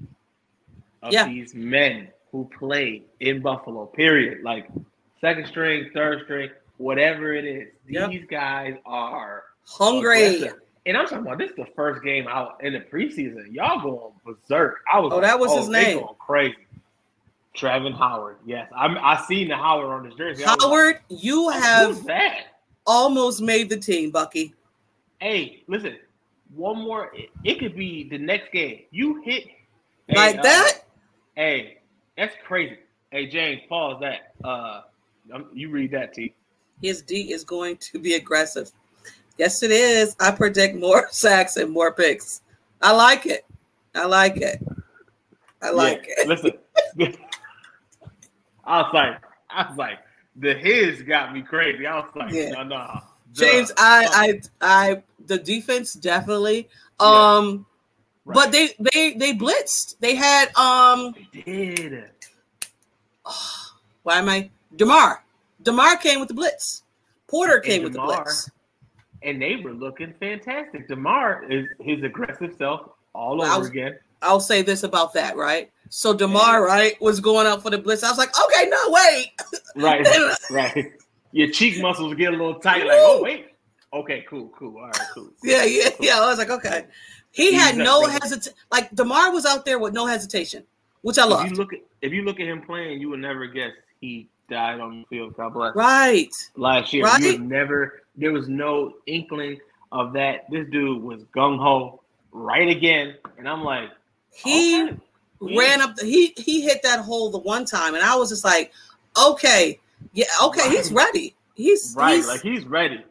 [1.01, 1.27] of Yeah.
[1.27, 4.43] these men who play in Buffalo, period.
[4.43, 4.69] Like
[5.19, 7.67] second string, third string, whatever it is.
[7.87, 8.09] Yep.
[8.11, 10.35] These guys are Hungry.
[10.35, 10.59] aggressive.
[10.85, 13.51] And I'm talking about this is the first game out in the preseason.
[13.53, 14.79] Y'all going berserk.
[14.91, 15.99] I was Oh, that was his oh, name.
[15.99, 16.55] Going crazy.
[17.55, 18.37] Trevin Howard.
[18.45, 18.69] Yes.
[18.75, 20.43] I'm I seen the Howard on his jersey.
[20.45, 22.45] I was like, Howard, you have that?
[22.87, 24.53] almost made the team, Bucky.
[25.19, 25.97] Hey, listen,
[26.55, 27.11] one more.
[27.13, 28.81] It, it could be the next game.
[28.91, 29.45] You hit
[30.07, 30.77] hey, Like uh, that?
[31.35, 31.77] Hey,
[32.17, 32.77] that's crazy.
[33.11, 34.33] Hey, James, pause that.
[34.43, 34.81] Uh,
[35.53, 36.33] you read that, T.
[36.81, 38.71] His D is going to be aggressive.
[39.37, 40.15] Yes, it is.
[40.19, 42.41] I predict more sacks and more picks.
[42.81, 43.45] I like it.
[43.93, 44.59] I like it.
[45.61, 46.27] I like Yeah, it.
[46.27, 46.51] Listen,
[48.65, 49.99] I was like, I was like,
[50.35, 51.85] the his got me crazy.
[51.85, 52.51] I was like, Yeah.
[52.51, 52.99] no, no.
[53.33, 53.71] James.
[53.77, 56.67] I, I, I, the defense definitely.
[56.99, 57.07] Yeah.
[57.37, 57.65] Um,
[58.23, 58.35] Right.
[58.35, 59.95] but they, they, they blitzed.
[59.99, 61.41] They had, um, They
[61.73, 62.03] did.
[64.03, 64.49] why am I?
[64.75, 65.23] Damar,
[65.63, 66.83] Damar came with the blitz.
[67.31, 68.49] Poyer came with the blitz.
[69.23, 70.87] and they were looking fantastic.
[70.87, 73.97] Damar is his aggressive self all Well, over was- again.
[74.21, 75.71] I'll say this about that, right?
[75.89, 78.03] So Damar, right, was going up for the blitz.
[78.03, 79.31] I was like, okay, no, wait.
[79.75, 80.91] Right, uh, right.
[81.31, 82.85] Your cheek muscles get a little tight.
[82.85, 83.47] Like, oh wait,
[83.93, 84.77] Okay, cool, cool.
[84.77, 85.29] All right, cool.
[85.43, 86.19] Yeah, yeah, yeah.
[86.19, 86.85] I was like, okay.
[87.31, 88.53] He He's had no hesitation.
[88.71, 90.63] Like Damar was out there with no hesitation,
[91.01, 91.45] which I love.
[91.45, 94.29] If you look at if you look at him playing, you would never guess he
[94.49, 95.35] died on the field.
[95.35, 95.75] God bless.
[95.75, 96.29] Right.
[96.55, 97.21] Last year, Right.
[97.21, 98.01] you would never.
[98.15, 99.59] There was no inkling
[99.91, 100.49] of that.
[100.49, 102.01] This dude was gung ho
[102.33, 103.89] right again, and I'm like,
[104.31, 104.97] He okay.
[105.41, 105.59] Yeah.
[105.59, 108.43] ran up the he he hit that hole the one time, and I was just
[108.43, 108.71] like,
[109.21, 109.79] okay,
[110.13, 111.35] yeah, okay, he's ready.
[111.55, 113.03] He's right, he's, like he's ready.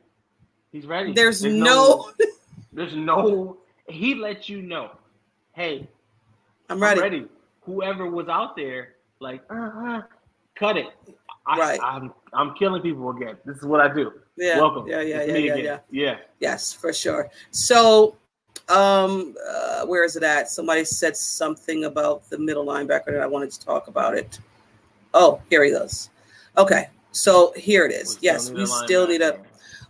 [0.73, 1.13] He's ready.
[1.13, 2.11] there's, no,
[2.73, 3.59] there's no.
[3.89, 4.91] He let you know,
[5.53, 5.89] hey,
[6.69, 7.01] I'm I'm ready.
[7.01, 7.27] ready.
[7.63, 10.03] Whoever was out there, like, uh-huh,
[10.55, 10.87] cut it.
[11.47, 11.81] I, Right.
[11.83, 13.37] I'm I'm killing people again.
[13.45, 14.13] This is what I do.
[14.37, 14.87] Yeah, Welcome.
[14.89, 15.81] yeah, yeah, It's yeah, yeah, again.
[15.91, 16.17] yeah.
[16.39, 17.29] Yes, for sure.
[17.51, 18.17] So,
[18.71, 20.49] um, uh, where is it at?
[20.49, 24.39] Somebody said something about the middle linebacker that I wanted to talk about it.
[25.13, 26.11] Oh, here he goes.
[26.57, 28.19] Okay, so here it is.
[28.21, 29.41] yes, we still need a.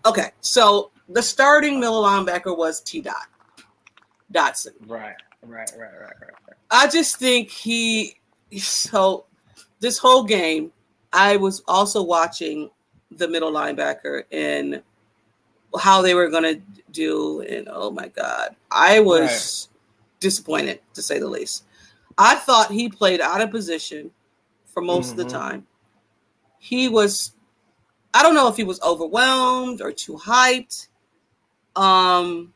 [0.06, 3.00] Okay, so the starting middle linebacker was T.
[3.00, 3.26] Dot
[4.30, 4.72] Dodson.
[4.86, 6.20] Right, right, right, right, right.
[6.20, 6.56] right.
[6.70, 8.16] I just think he.
[8.56, 9.26] So,
[9.78, 10.72] this whole game,
[11.12, 12.70] I was also watching
[13.10, 14.82] the middle linebacker and
[15.78, 16.60] how they were going to
[16.92, 17.40] do.
[17.42, 19.68] And oh my God, I was
[20.18, 21.64] disappointed to say the least.
[22.18, 24.10] I thought he played out of position
[24.66, 25.18] for most of Mhm.
[25.18, 25.66] the time.
[26.58, 27.32] He was,
[28.12, 30.88] I don't know if he was overwhelmed or too hyped.
[31.76, 32.52] Um,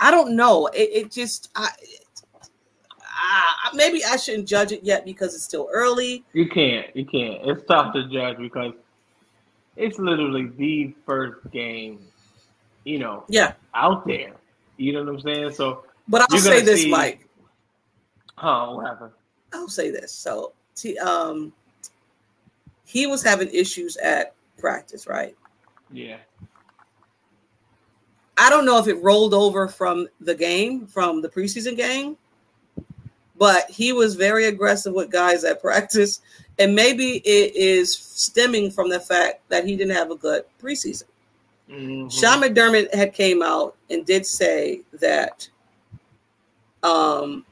[0.00, 0.66] I don't know.
[0.68, 1.70] It, it just, I,
[3.00, 6.24] I, maybe I shouldn't judge it yet because it's still early.
[6.32, 6.94] You can't.
[6.96, 7.40] You can't.
[7.48, 8.72] It's tough to judge because
[9.76, 12.00] it's literally the first game,
[12.84, 14.32] you know, Yeah, out there.
[14.76, 15.52] You know what I'm saying?
[15.52, 17.28] So, but I'll say this, see- Mike.
[18.42, 19.12] oh, What happened?
[19.52, 20.10] I'll say this.
[20.12, 21.52] So, t- um,
[22.84, 25.36] he was having issues at practice, right?
[25.92, 26.16] Yeah.
[28.36, 32.16] I don't know if it rolled over from the game, from the preseason game,
[33.36, 36.20] but he was very aggressive with guys at practice.
[36.58, 41.04] And maybe it is stemming from the fact that he didn't have a good preseason.
[41.68, 42.12] Mhm.
[42.12, 45.48] Sean McDermott had came out and did say that
[46.82, 47.46] um,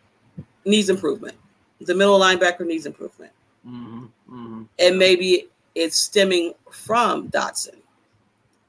[0.67, 1.35] needs improvement.
[1.81, 3.33] The middle linebacker needs improvement.
[3.67, 4.11] Mhm.
[4.31, 4.69] Mhm.
[4.79, 7.77] And maybe it's stemming from Dodson,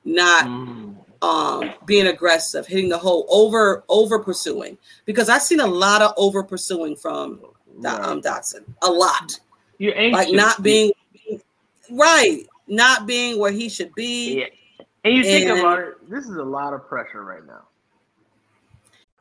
[0.06, 0.96] not Mhm.
[1.24, 4.78] Um being aggressive, hitting the hole, over over pursuing.
[5.06, 8.00] Because I've seen a lot of over pursuing from Do- Right.
[8.02, 8.64] um, Dodson.
[8.84, 9.40] A lot.
[9.80, 10.26] You're anxious.
[10.28, 10.92] Like not being
[11.90, 14.40] right, not being where he should be.
[14.42, 14.46] Yeah.
[15.06, 17.64] And you think And- about it, this is a lot of pressure right now.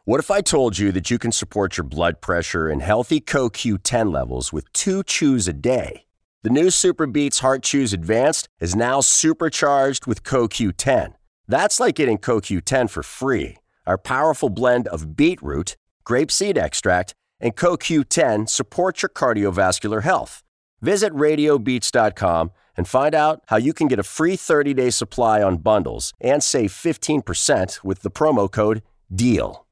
[0.05, 4.13] What if I told you that you can support your blood pressure and healthy CoQ10
[4.13, 6.07] levels with two chews a day?
[6.43, 11.15] The new SuperBeets Heart Chews Advanced is now supercharged with CoQ10.
[11.49, 13.59] That's like getting CoQ10 for free.
[13.87, 15.77] Our powerful blend of beetroot,
[16.07, 20.43] grapeseed extract, and CoQ10 supports your cardiovascular health.
[20.81, 26.13] Visit radiobeats.com and find out how you can get a free 30-day supply on bundles
[26.21, 28.83] and save 15% with the promo code
[29.15, 29.67] DEAL.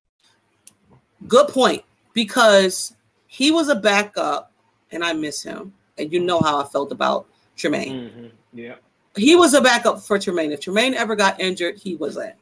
[1.27, 1.83] Good point.
[2.13, 4.53] Because he was a backup
[4.91, 5.73] and I miss him.
[5.97, 7.93] And you know how I felt about Tremaine.
[7.93, 8.27] Mm-hmm.
[8.53, 8.75] Yeah.
[9.17, 10.53] He was a backup for Tremaine.
[10.53, 12.33] If Tremaine ever got injured, he was in.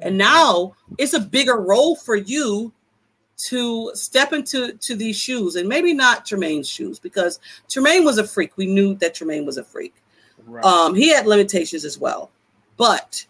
[0.00, 2.72] And now it's a bigger role for you
[3.38, 8.26] to step into to these shoes, and maybe not Tremaine's shoes, because Tremaine was a
[8.26, 8.56] freak.
[8.56, 9.94] We knew that Tremaine was a freak.
[10.46, 10.64] Right.
[10.64, 12.30] Um, he had limitations as well.
[12.76, 13.26] But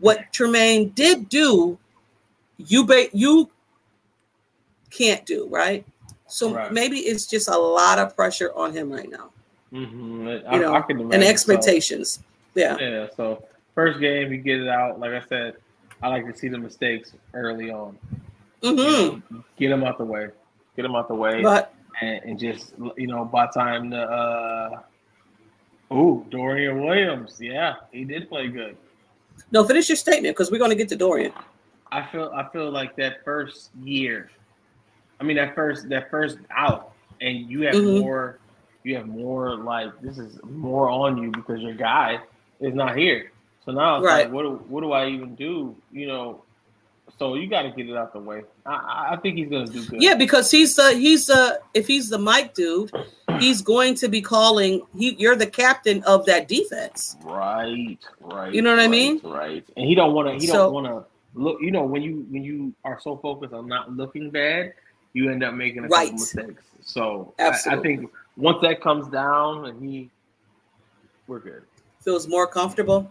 [0.00, 1.78] what Tremaine did do,
[2.56, 3.50] you ba- you
[4.90, 5.86] can't do, right?
[6.26, 6.72] So Right.
[6.72, 9.30] maybe it's just a lot of pressure on him right now.
[9.76, 10.52] Mm-hmm.
[10.54, 12.20] You know, and expectations.
[12.54, 12.76] Yeah.
[12.78, 13.06] Yeah.
[13.16, 14.98] So first game, you get it out.
[14.98, 15.54] Like I said,
[16.02, 17.96] I like to see the mistakes early on.
[18.62, 19.22] hmm know,
[19.58, 20.28] get them out the way.
[20.76, 24.82] Get them out the way, But and, and just you know, by time the uh,
[25.92, 28.76] ooh, Dorian Williams, yeah, he did play good.
[29.50, 31.32] no, finish your statement because we're going to get to Dorian.
[31.92, 34.30] I feel I feel like that first year,
[35.20, 38.00] I mean that first that first out, and you have Mhm.
[38.00, 38.38] more,
[38.86, 42.20] you have more like this is more on you because your guy
[42.60, 43.32] is not here.
[43.64, 44.24] So now it's Right.
[44.26, 45.74] like, what do, what do I even do?
[45.90, 46.42] You know,
[47.18, 48.42] so you got to get it out the way.
[48.64, 50.00] I- I, think he's gonna do good.
[50.00, 52.92] Yeah, because he's the he's the if he's the Mike dude,
[53.40, 54.82] he's going to be calling.
[54.96, 57.16] He, you're the captain of that defense.
[57.24, 58.52] Right, right.
[58.54, 59.20] You know what I mean?
[59.24, 59.64] Right.
[59.76, 60.34] And he don't want to.
[60.34, 61.58] He So- don't want to look.
[61.60, 64.74] You know, when you when you are so focused on not looking bad,
[65.16, 66.10] you end up making a Right.
[66.10, 66.62] couple mistakes.
[66.82, 70.10] So I, I think once that comes down and he,
[71.26, 71.62] we're good.
[72.02, 73.10] Feels more comfortable.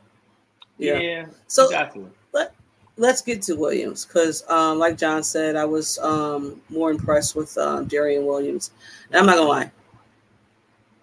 [0.78, 1.00] Yeah.
[1.00, 1.26] Yeah.
[1.48, 2.12] So got to.
[2.98, 7.58] let's get to Williams because, um, like John said, I was um, more impressed with
[7.58, 8.70] um, Dorian Williams.
[9.10, 9.72] And I'm not gonna lie,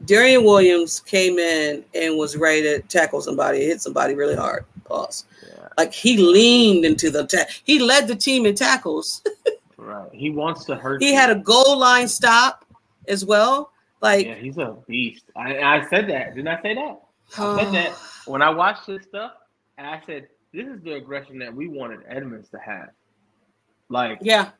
[0.05, 4.65] Dorian Williams came in and was ready to tackle somebody, hit somebody really hard.
[4.85, 5.25] Pause.
[5.49, 5.69] Yeah.
[5.77, 9.23] Like he leaned into the ta- he led the team in tackles.
[9.83, 10.09] Right.
[10.12, 11.03] He wants to hurt.
[11.03, 11.16] he you.
[11.16, 12.64] had a goal line stop
[13.09, 13.73] as well.
[14.01, 15.25] Like Yeah, he's a beast.
[15.37, 16.35] I, I said that.
[16.35, 17.01] Didn't I say that?
[17.38, 17.92] I said that
[18.27, 19.33] when I watched this stuff,
[19.79, 22.90] and I said, "This is the aggression that we wanted Edmunds to have."
[23.88, 24.51] Like, yeah,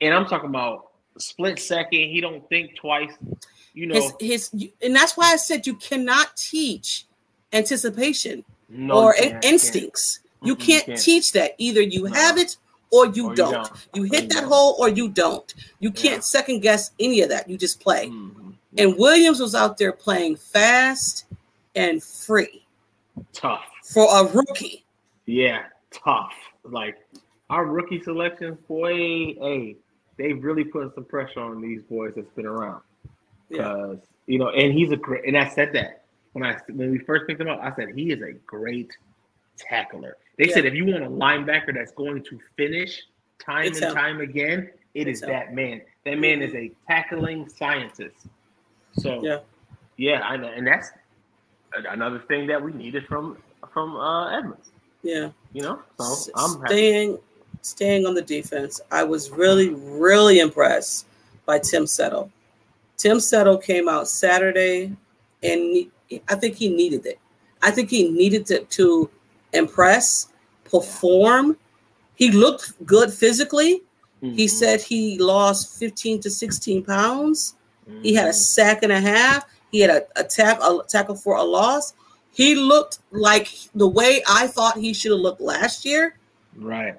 [0.00, 0.88] and I'm talking about
[1.18, 1.98] split second.
[2.10, 3.12] He don't think twice.
[3.74, 7.06] You know, his his and that's why I said you cannot teach
[7.52, 10.20] anticipation no, or you can't, instincts.
[10.42, 11.00] You Mm-mm, you can't can't.
[11.00, 11.52] teach that.
[11.58, 12.14] Either you No.
[12.14, 12.56] have it
[12.90, 13.52] or you Or don't.
[13.52, 13.88] don't.
[13.94, 15.52] You hit you that hole or you don't.
[15.78, 17.48] You can't second guess any of that.
[17.48, 18.08] You just play.
[18.08, 18.54] Mhm.
[18.78, 21.24] And Williams was out there playing fast
[21.74, 22.66] and free
[23.32, 23.64] tough.
[23.84, 24.84] for a rookie.
[25.26, 26.32] Yeah, tough.
[26.64, 26.98] Like
[27.48, 28.94] our rookie selection, boy,
[29.34, 29.76] hey,
[30.16, 32.82] they really put some pressure on these boys that's been around.
[33.48, 33.58] Yeah.
[33.58, 35.24] Because you know, and he's a great.
[35.26, 38.12] And I said that when I when we first picked him up, I said he
[38.12, 38.96] is a great
[39.56, 40.16] tackler.
[40.40, 40.54] They Yeah.
[40.54, 43.02] said if you want a linebacker that's going to finish
[43.38, 43.94] time It's and him.
[43.94, 45.28] time again, it It's is him.
[45.28, 45.82] that man.
[46.06, 48.26] That man is a tackling scientist.
[48.94, 49.40] So Yeah.
[49.98, 50.88] yeah, I know, and that's
[51.74, 53.36] another thing that we needed from
[53.70, 54.70] from uh, Edmunds.
[55.02, 55.30] Yeah.
[55.52, 56.66] You know, so I'm happy.
[56.68, 57.18] staying
[57.60, 58.80] staying on the defense.
[58.90, 61.06] I was really, really impressed
[61.44, 62.32] by Tim Settle.
[62.96, 64.96] Tim Settle came out Saturday,
[65.42, 65.60] and
[66.08, 67.18] he- I think he needed it.
[67.60, 69.10] I think he needed to, to
[69.52, 70.28] impress,
[70.70, 71.56] perform.
[72.14, 73.82] He looked good physically.
[74.22, 74.50] He Mhm.
[74.50, 77.54] said he lost 15 to 16 pounds.
[78.02, 78.34] He had a Mhm.
[78.34, 79.44] sack and a half.
[79.72, 81.94] He had a, a, tack, a tackle for a loss.
[82.32, 86.16] He looked like the way I thought he should have looked last year.
[86.56, 86.96] right,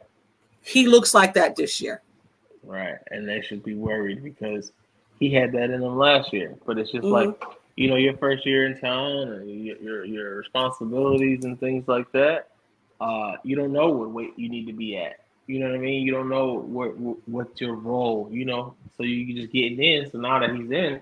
[0.63, 2.01] He looks like that this year.
[2.63, 4.71] right, and they should be worried because
[5.19, 6.55] he had that in him last year.
[6.65, 7.11] But it's just Mhm.
[7.11, 7.43] like
[7.77, 12.11] you know, your first year in town and your your, your responsibilities and things like
[12.11, 12.49] that.
[13.01, 15.19] Uh, you don't know what weight you need to be at.
[15.47, 16.05] You know what I mean?
[16.05, 18.29] You don't know what what what's your role.
[18.31, 20.09] You know, so you just getting in.
[20.11, 21.01] So now that he's in,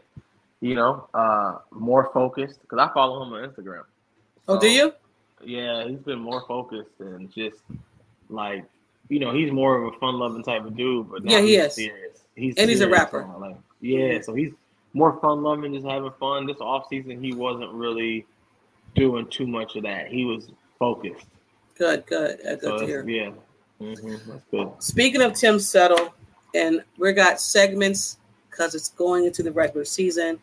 [0.61, 3.83] you know, uh, more focused because I follow him on Instagram.
[4.47, 4.93] Oh, do you?
[5.43, 7.57] Yeah, he's been more focused and just
[8.29, 8.65] like
[9.09, 11.55] you know, he's more of a fun loving type of dude, but now Yeah, he
[11.55, 11.73] is.
[11.73, 12.23] serious.
[12.35, 13.27] He's And he's a rapper.
[13.39, 14.51] Like, yeah, so he's
[14.93, 16.45] more fun loving, just having fun.
[16.45, 18.25] This off season, he wasn't really
[18.95, 20.07] doing too much of that.
[20.07, 21.25] He was focused.
[21.79, 22.39] Good, good.
[22.45, 23.09] Uh, Good So to hear.
[23.09, 23.31] yeah,
[23.79, 24.69] hmm that's good.
[24.79, 26.13] Speaking of Tim Settle,
[26.53, 28.17] and we got segments
[28.51, 30.39] because it's going into the regular season,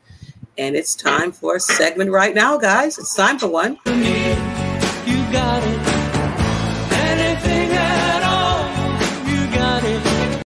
[0.59, 2.99] and it's time for a segment right now, guys.
[2.99, 3.79] It's time for one.
[3.87, 3.95] You
[5.31, 5.81] got it.
[6.93, 8.65] Anything at all,
[9.31, 10.43] you got it.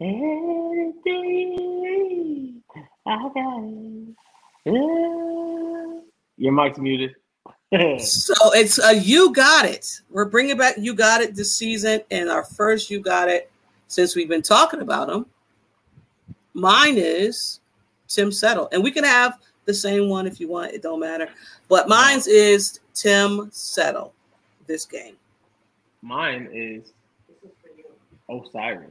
[0.00, 1.02] Anything,
[3.06, 4.14] I got it.
[4.66, 6.00] Yeah.
[6.36, 7.12] Your mic's muted.
[7.98, 10.00] So it's a you got it.
[10.10, 13.50] We're bringing back you got it this season, and our first you got it
[13.88, 15.26] since we've been talking about them.
[16.54, 17.60] Mine is
[18.08, 20.72] Tim Settle, and we can have the same one if you want.
[20.72, 21.28] It don't matter,
[21.68, 24.14] but mine's is Tim Settle.
[24.66, 25.16] This game.
[26.02, 26.92] Mine is
[28.28, 28.90] O'Cyrus.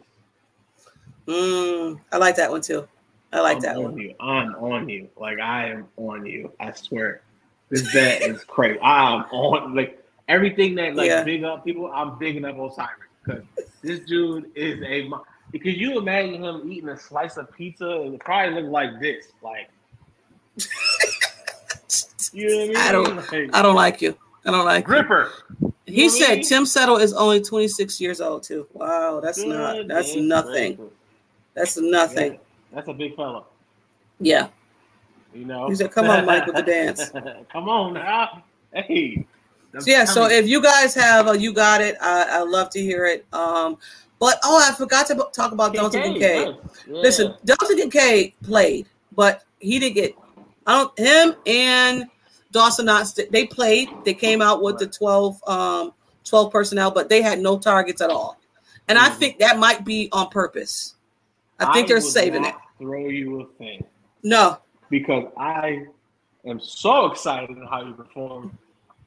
[1.28, 2.88] Mm, I like that one too.
[3.34, 3.98] I like I'm that on one.
[3.98, 4.16] You.
[4.20, 5.10] I'm on you.
[5.18, 6.52] Like I am on you.
[6.60, 7.22] I swear.
[7.69, 8.80] This bet is crazy.
[8.82, 11.23] I'm on like everything that like Yeah.
[11.23, 11.91] big up people.
[11.93, 12.89] I'm bigging up O'Cyrus
[13.23, 13.43] because
[13.82, 15.10] this dude is a.
[15.51, 19.27] Because you imagine him eating a slice of pizza and it probably look like this,
[19.41, 19.69] like.
[22.34, 22.77] You know what I mean?
[22.77, 24.17] I don't- Like, I don't like you.
[24.45, 25.25] I don't like you.
[25.86, 26.43] He You I said mean?
[26.45, 28.67] Tim Settle is only 26 years old too.
[28.73, 30.77] Wow, that's not that's nothing.
[31.53, 32.34] That's nothing.
[32.34, 32.39] Yeah,
[32.73, 33.43] that's a big fella.
[34.19, 34.47] Yeah.
[35.38, 35.67] You know.
[35.67, 37.10] He said, "Come on, Mike, with the dance."
[37.52, 38.43] Come on now.
[38.73, 39.26] Hey.
[39.78, 42.82] So yeah, so if you guys have a you got it, I I love to
[42.82, 43.26] hear it.
[43.32, 43.78] Um,
[44.20, 46.47] but oh, I forgot to b- talk about Dalton Kincaid.
[46.88, 46.93] Yeah.
[46.93, 50.16] Listen, Dalton Kincaid played, but he didn't get.
[50.66, 50.97] I don't.
[50.99, 52.05] Him and
[52.51, 53.89] Dawson Knox, they played.
[54.03, 55.93] They came out with the 12, um,
[56.24, 58.39] 12 personnel, but they had no targets at all.
[58.88, 59.18] And I Mhm.
[59.18, 60.95] think that might be on purpose.
[61.59, 62.55] I think they're would saving it.
[62.80, 63.84] Throw you a thing
[64.24, 64.57] No,
[64.90, 65.86] because I
[66.46, 68.58] am so excited on how you perform.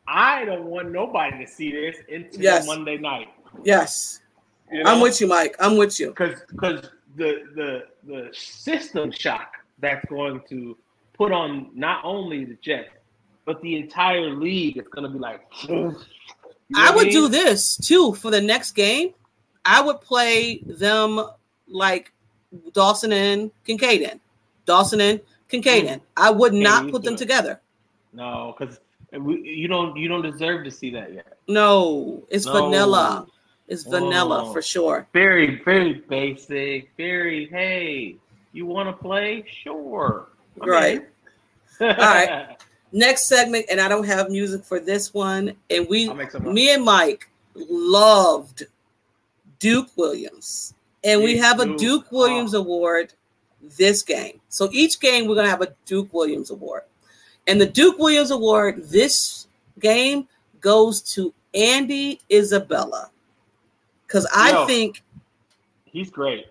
[0.07, 2.67] I don't want nobody to see this until Yes.
[2.67, 3.29] Monday night.
[3.65, 4.21] yes,
[4.73, 5.57] You I'm with you, Mike.
[5.61, 6.09] I'm with you.
[6.09, 10.77] because because the the the system shock that's going to
[11.13, 12.91] put on not only the Jets
[13.47, 15.41] but the entire league is gonna be like.
[15.69, 15.97] you know
[16.77, 17.13] I would mean?
[17.15, 19.15] do this too for the next game.
[19.65, 21.21] I would play them
[21.69, 22.13] like
[22.73, 24.21] Dawson and Kincaid in.
[24.67, 25.21] Dawson and
[25.51, 26.01] Kincaid in.
[26.17, 27.19] I would Can't not put them that.
[27.19, 27.61] together.
[28.13, 28.81] No, because
[29.13, 31.37] you don't you don't deserve to see that yet.
[31.49, 32.53] No, it's No.
[32.65, 33.27] vanilla.
[33.69, 34.53] It's vanilla Oh.
[34.53, 35.07] for sure.
[35.13, 36.91] Very very basic.
[36.97, 38.17] Very hey,
[38.53, 39.45] you want to play?
[39.63, 40.29] Sure.
[40.61, 41.07] I'm Right.
[41.81, 41.87] in.
[41.87, 42.57] All right.
[42.93, 45.55] Next segment, and I don't have music for this one.
[45.71, 46.53] And we, I'll make some up.
[46.53, 48.65] me and Mike, loved
[49.61, 50.75] Duke Williams,
[51.05, 51.79] and we have a Duke.
[51.79, 52.61] Duke Williams oh.
[52.61, 53.13] award
[53.77, 54.41] this game.
[54.49, 56.83] So each game we're gonna have a Duke Williams award,
[57.47, 59.47] and the Duke Williams award this
[59.79, 60.27] game
[60.61, 63.11] goes to Andy Isabella,
[64.07, 64.67] because I Yo.
[64.67, 65.03] think,
[65.85, 66.47] He's great.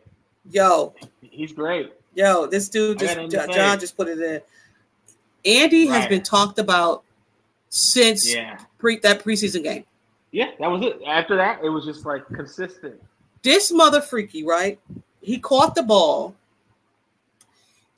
[0.52, 1.94] yo, He's great.
[2.16, 3.78] Yo, this dude just to John say.
[3.78, 4.42] just put it in.
[5.46, 7.04] Andy has been talked about
[7.70, 8.60] since Yeah.
[8.78, 9.86] pre that preseason game.
[10.32, 11.00] Yeah, that was it.
[11.08, 13.02] After that, it was just like consistent.
[13.42, 14.78] This mother freaky, right?
[15.22, 16.36] He caught the ball.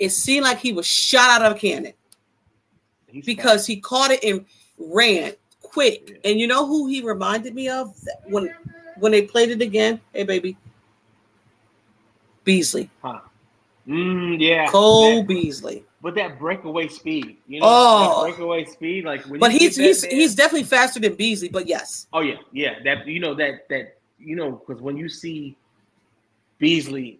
[0.01, 1.93] It seemed like he was shot out of a cannon
[3.07, 4.45] He's because he caught it and
[4.79, 6.09] ran quick.
[6.09, 6.31] Yeah.
[6.31, 7.93] And you know who he reminded me of
[8.25, 8.53] when
[8.97, 10.01] when they played it again?
[10.11, 10.57] Hey, baby,
[12.43, 13.19] Beasley, Huh.
[13.87, 14.67] Mm, yeah.
[14.69, 15.83] Cole That- Beasley.
[16.01, 18.23] but that breakaway speed, you know, Oh.
[18.25, 21.49] that breakaway speed, like when But he's he's man- he's definitely faster than Beasley.
[21.49, 22.79] But yes, Oh yeah, yeah.
[22.83, 25.55] That you know that that you know because when you see
[26.57, 27.19] Beasley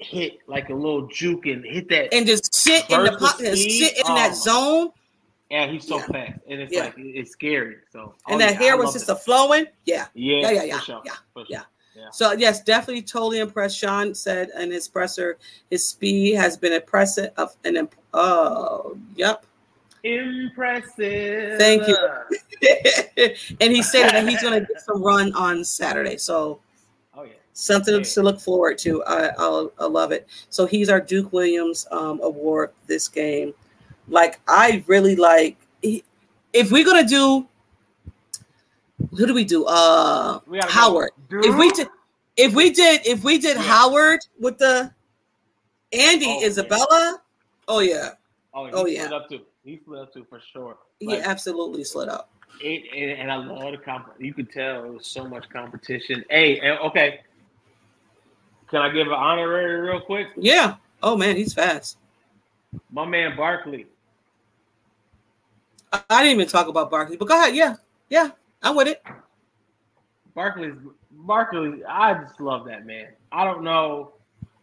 [0.00, 3.96] hit like a little juke and hit that, and just sit in the pocket sit
[3.98, 4.34] in that Oh.
[4.34, 4.90] zone,
[5.50, 6.06] yeah, he's so Yeah.
[6.06, 6.84] fast, and it's Yeah.
[6.84, 7.76] like it's scary.
[7.92, 9.66] So oh, and that yeah, hair I was just a flowing.
[9.84, 10.06] Yeah.
[10.14, 11.46] yeah, yeah, yeah, sure, yeah, sure.
[11.48, 11.62] yeah.
[12.12, 13.76] So yes, definitely totally impressed.
[13.76, 15.36] Sean said in his presser,
[15.70, 17.30] his speed has been impressive.
[17.36, 19.44] Of an imp- oh, yep.
[20.02, 21.58] Impressive.
[21.58, 21.96] Thank you.
[23.60, 26.16] and he said that he's going to get some run on Saturday.
[26.16, 26.60] So Oh.
[27.60, 29.04] Something to look forward to.
[29.04, 30.26] I, I'll, I love it.
[30.48, 33.52] So he's our Duke Williams um, award this game.
[34.08, 35.56] Like I really like.
[35.82, 36.04] he-
[36.52, 37.46] If we're gonna do,
[39.16, 39.64] who do we do?
[39.66, 40.66] Uh, We go.
[40.68, 41.10] Howard.
[41.30, 41.88] If we did,
[42.36, 43.62] if we did, if we did Yeah.
[43.62, 44.90] Howard with the
[45.92, 47.20] Andy Isabella.
[47.68, 48.10] Oh, yeah.
[48.52, 49.16] Oh yeah, Oh, he Oh, split yeah.
[49.16, 49.40] up too.
[49.64, 50.76] He split up too for sure.
[50.98, 52.30] he absolutely slid up.
[52.62, 54.08] it, and, and I love the comp.
[54.18, 56.24] You could tell it was so much competition.
[56.30, 57.20] Hey, okay.
[58.70, 60.28] Can I give an honorary real quick?
[60.36, 60.76] Yeah.
[61.02, 61.98] Oh man, he's fast.
[62.92, 63.86] My man Barkley.
[65.92, 67.56] I, I didn't even talk about Barkley, but go ahead.
[67.56, 67.76] Yeah,
[68.08, 68.30] yeah,
[68.62, 69.02] I'm with it.
[70.34, 70.74] Barkley's
[71.10, 71.84] Barkley.
[71.84, 73.08] I just love that man.
[73.32, 74.12] I don't know.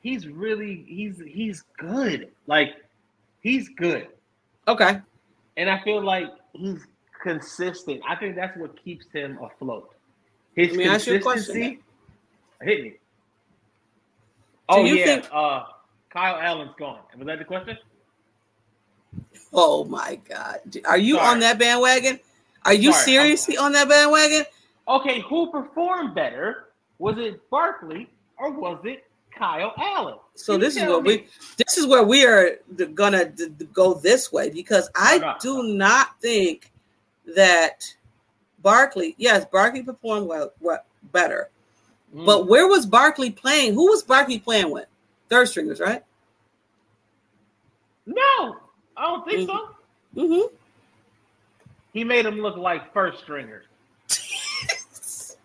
[0.02, 2.30] He's really he's he's good.
[2.46, 2.76] Like
[3.42, 4.08] he's good,
[4.68, 5.02] Okay.
[5.58, 6.86] and I feel like he's
[7.22, 8.02] consistent.
[8.08, 9.94] I think that's what keeps him afloat.
[10.56, 11.80] His Let me ask you a question consistency.
[12.62, 12.94] Hit me.
[14.70, 15.06] Oh you yeah.
[15.06, 15.64] think- uh,
[16.10, 17.00] Kyle Allen's gone.
[17.18, 17.78] Was that the question?
[19.54, 21.28] Oh my God, are you Sorry.
[21.28, 22.20] on that bandwagon?
[22.66, 24.46] Are you Sorry, I'm- seriously on that bandwagon?
[24.88, 26.66] Okay, who performed better?
[27.00, 29.06] Was it Barkley or was it
[29.38, 30.16] Kyle Allen?
[30.36, 31.10] So You this is what me.
[31.18, 32.58] we this is where we are
[32.94, 35.74] gonna d- d- go this way because I no, do no.
[35.74, 36.72] not think
[37.36, 37.84] that
[38.64, 39.14] Barkley.
[39.18, 41.47] Yes, Barkley performed well, well better,
[42.18, 42.26] Mm.
[42.26, 43.76] but where was Barkley playing?
[43.76, 44.88] Who was Barkley playing with?
[45.30, 46.04] Third stringers, right?
[48.06, 48.56] no,
[48.96, 49.70] I don't think so.
[50.16, 50.56] Mm-hmm.
[51.94, 53.66] He made him look like first stringers.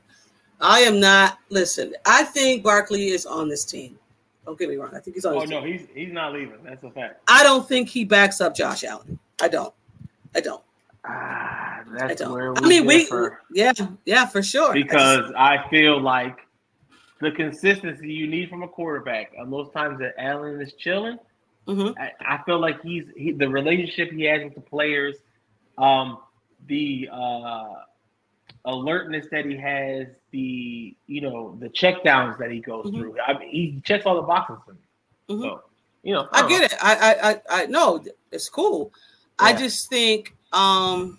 [0.61, 1.39] I am not.
[1.51, 3.99] Listen, I think Barkley is on this team.
[4.47, 4.91] Don't get me wrong.
[4.95, 5.35] I think he's on.
[5.35, 5.73] Oh no, team.
[5.79, 6.59] he's he's not leaving.
[6.65, 7.21] That's a fact.
[7.29, 9.19] I don't think he backs up Josh Allen.
[9.41, 9.75] I don't.
[10.35, 10.63] I don't.
[11.05, 12.33] Ah, I that's don't.
[12.33, 13.09] where we I mean, we.
[13.53, 13.73] Yeah,
[14.05, 14.71] yeah, for sure.
[14.73, 16.39] I just- because I feel like
[17.23, 19.33] the consistency you need from a quarterback.
[19.39, 21.19] And those times that Allen is chilling,
[21.69, 21.95] Mhm.
[21.99, 25.17] I, I feel like he's he, the relationship he has with the players,
[25.79, 26.19] um,
[26.67, 27.75] the uh,
[28.65, 32.95] alertness that he has, the you know the checkdowns that he goes Mhm.
[32.95, 33.17] through.
[33.21, 34.81] I mean, he checks all the boxes for me.
[35.31, 35.43] Mhm.
[35.43, 35.63] So
[36.03, 36.65] you know, I don't get know.
[36.65, 36.75] it.
[36.83, 38.93] I I I, I know it's cool.
[39.39, 41.19] I just think um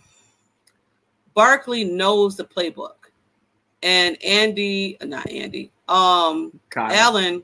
[1.34, 2.95] Barkley knows the playbook.
[3.82, 6.92] And Andy, not Andy, um Kyle.
[6.92, 7.44] Allen,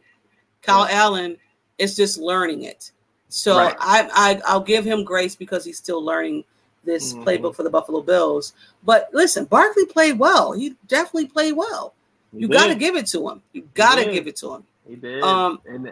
[0.61, 0.95] Kyle Yeah.
[1.03, 1.37] Allen
[1.77, 2.91] is just learning it.
[3.29, 3.75] So Right.
[3.79, 6.43] I, I I'll give him grace because he's still learning
[6.83, 7.23] this Mhm.
[7.25, 8.53] playbook for the Buffalo Bills.
[8.83, 10.53] But listen, Barkley played well.
[10.53, 11.93] He definitely played well.
[12.31, 13.41] He You got to give it to him.
[13.53, 14.63] You got to give it to him.
[14.87, 15.21] He did.
[15.23, 15.91] Um, and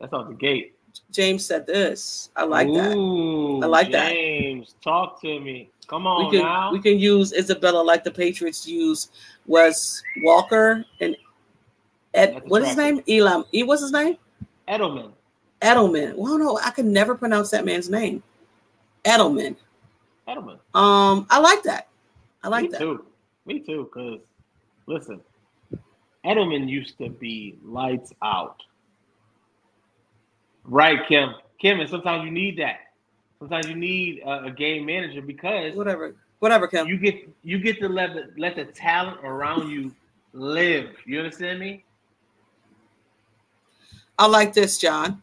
[0.00, 0.74] that's off the gate.
[1.10, 2.30] James said this.
[2.36, 2.96] I like that.
[2.96, 4.10] Ooh, I like that.
[4.10, 5.70] James, talk to me.
[5.86, 6.72] Come on we can now.
[6.72, 9.10] we can use Isabella like the Patriots use
[9.46, 11.16] Wes Welker and
[12.14, 12.34] Ed.
[12.34, 13.02] That's What's his name?
[13.08, 13.44] Elam.
[13.52, 13.62] E.
[13.62, 14.16] What's his name?
[14.68, 15.12] Edelman.
[15.60, 16.14] Edelman.
[16.16, 18.22] Well, no, I can never pronounce that man's name.
[19.04, 19.56] Edelman.
[20.28, 20.58] Edelman.
[20.74, 21.88] Um, I like that.
[22.42, 22.80] I like that.
[22.80, 22.96] Me that.
[22.96, 23.06] too.
[23.46, 23.90] Me too.
[23.92, 24.20] Because
[24.86, 25.20] listen,
[26.24, 28.62] Edelman used to be lights out.
[30.64, 31.34] Right, Kim.
[31.60, 32.80] Kim, and sometimes you need that.
[33.38, 36.14] Sometimes you need a, a game manager because Whatever.
[36.38, 36.86] Whatever, Kim.
[36.86, 39.92] you get you get to let the let the talent around you
[40.32, 40.90] live.
[41.06, 41.84] You understand me?
[44.18, 45.20] I like this, John.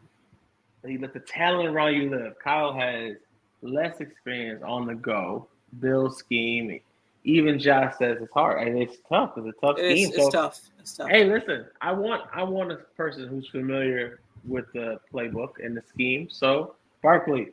[0.84, 2.34] You let the talent around you live.
[2.42, 3.16] Kyle has
[3.62, 5.46] less experience on the go,
[5.80, 6.80] build scheme.
[7.24, 9.34] Even Josh says it's hard and it's tough.
[9.36, 10.10] It's a tough It scheme.
[10.10, 10.60] is, so it's tough.
[10.80, 11.08] It's tough.
[11.08, 15.82] Hey, listen, I want I want a person who's familiar with the playbook and the
[15.88, 16.28] scheme.
[16.28, 17.52] So Barkley,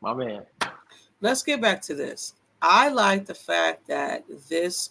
[0.00, 0.46] my man.
[1.20, 2.32] Let's get back to this.
[2.62, 4.90] I like the fact that this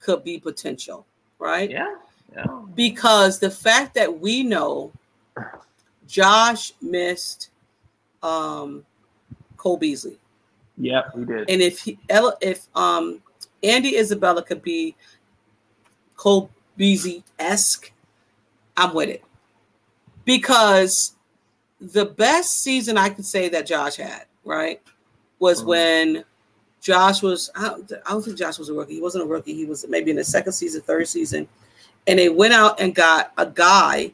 [0.00, 1.06] could be potential,
[1.38, 1.70] right?
[1.70, 1.94] Yeah,
[2.34, 2.46] yeah.
[2.74, 4.92] Because the fact that we know
[6.06, 7.50] Josh missed
[8.22, 8.84] um
[9.56, 10.18] Cole Beasley.
[10.78, 11.50] Yep, he did.
[11.50, 13.20] And if he if um
[13.62, 14.94] Andy Isabella could be
[16.16, 17.92] Cole Beasley esque,
[18.76, 19.24] I'm with it.
[20.24, 21.14] Because
[21.80, 24.80] the best season I could say that Josh had, right,
[25.38, 25.66] was Mhm.
[25.66, 26.24] when
[26.80, 28.94] Josh was I don't, I don't think Josh was a rookie.
[28.94, 29.54] He wasn't a rookie.
[29.54, 31.48] He was maybe in the second season, third season,
[32.06, 34.12] and they went out and got a guy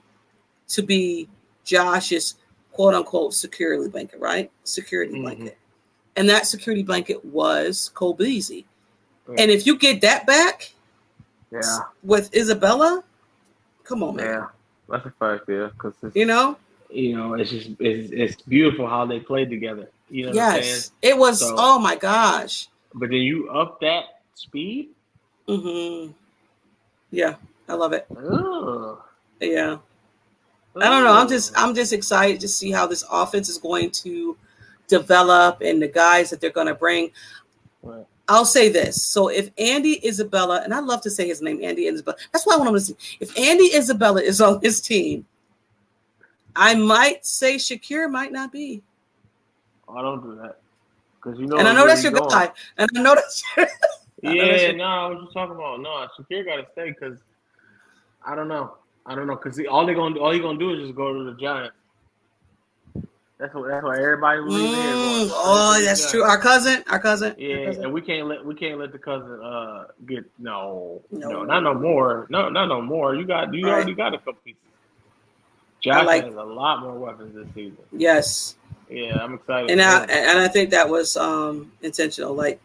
[0.68, 1.28] to be
[1.64, 2.36] Josh's
[2.72, 4.50] quote unquote security blanket, right?
[4.64, 5.22] Security Mhm.
[5.22, 5.58] blanket.
[6.16, 8.66] And that security blanket was Cole Beasley.
[9.28, 9.34] Yeah.
[9.38, 10.72] And if you get that back
[11.50, 11.60] yeah,
[12.02, 13.04] with Isabella,
[13.84, 14.26] come on, man.
[14.26, 14.46] yeah.
[14.88, 15.68] That's a fact, yeah.
[15.72, 16.56] Because You know?
[16.90, 19.88] you know, it's just it's, it's beautiful how they played together.
[20.10, 20.92] You know what Yes.
[21.00, 22.68] It was, So- oh my gosh.
[22.94, 24.90] But then you up that speed.
[25.48, 26.12] Mm-hmm.
[27.10, 27.34] Yeah,
[27.72, 28.06] I love it.
[29.40, 29.78] Yeah.
[30.76, 31.14] I don't know.
[31.14, 34.36] I'm just I'm just excited to see how this offense is going to
[34.88, 37.12] develop and the guys that they're going to bring.
[37.82, 38.04] Right.
[38.28, 39.02] I'll say this.
[39.02, 42.16] So if Andy Isabella, and I love to say his name, Andy Isabella.
[42.30, 42.96] That's why I want him to see.
[43.20, 45.24] If Andy Isabella is on his team,
[46.54, 48.82] I might say Shakir might not be.
[49.88, 50.58] I don't do that
[51.16, 51.56] because you know.
[51.56, 52.28] and I know that's your going.
[52.28, 52.50] guy.
[52.76, 53.66] And I know that's your
[54.24, 56.06] I Yeah, no, I was just talking about no.
[56.18, 57.18] Shakir got to stay because
[58.26, 58.74] I don't know.
[59.06, 61.24] I don't know because all they gonna all he gonna do is just go to
[61.24, 61.74] the Giants.
[63.38, 64.78] That's what that's what everybody believes in.
[64.78, 66.22] Mm, oh, that's true.
[66.22, 67.32] Our cousin, our cousin.
[67.32, 67.84] our Yeah, cousin.
[67.84, 71.28] and we can't let we can't let the cousin uh get no No.
[71.30, 73.16] no, not no more no not no more.
[73.16, 73.72] You got you Right.
[73.74, 74.60] already got a couple pieces.
[75.80, 77.78] Josh like- has a lot more weapons this season.
[77.90, 78.54] Yes.
[78.88, 79.70] Yeah, I'm excited.
[79.70, 82.34] and I and I think that was um intentional.
[82.34, 82.60] Like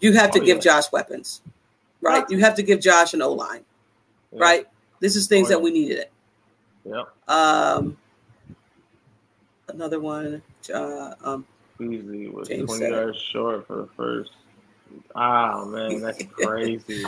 [0.00, 0.62] you have to Oh, give yeah.
[0.62, 1.40] Josh weapons,
[2.02, 2.28] right?
[2.28, 3.64] You have to give Josh an O line,
[4.32, 4.66] Yeah, right?
[5.00, 5.98] This is things Oh, that we needed.
[5.98, 6.12] It.
[6.84, 7.08] Yep.
[7.28, 7.96] Um,
[9.68, 10.42] another one.
[10.72, 11.46] Uh, um,
[11.78, 14.30] Beasley was James 20 yards short for the first.
[15.14, 17.04] Oh man, that's crazy.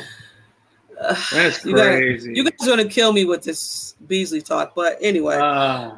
[1.33, 2.33] That's you, gotta, crazy.
[2.35, 5.97] you guys are gonna kill me with this Beasley talk, but anyway, Uh,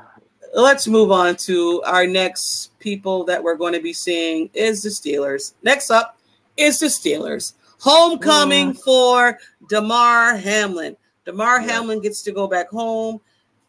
[0.55, 4.91] let's move on to our next people that we're going to be seeing is the
[4.91, 5.55] Steelers.
[5.63, 6.19] Next up
[6.57, 7.55] is the Steelers.
[7.81, 10.97] Homecoming for Damar Hamlin.
[11.25, 11.73] Damar Yeah.
[11.73, 13.21] Hamlin gets to go back home.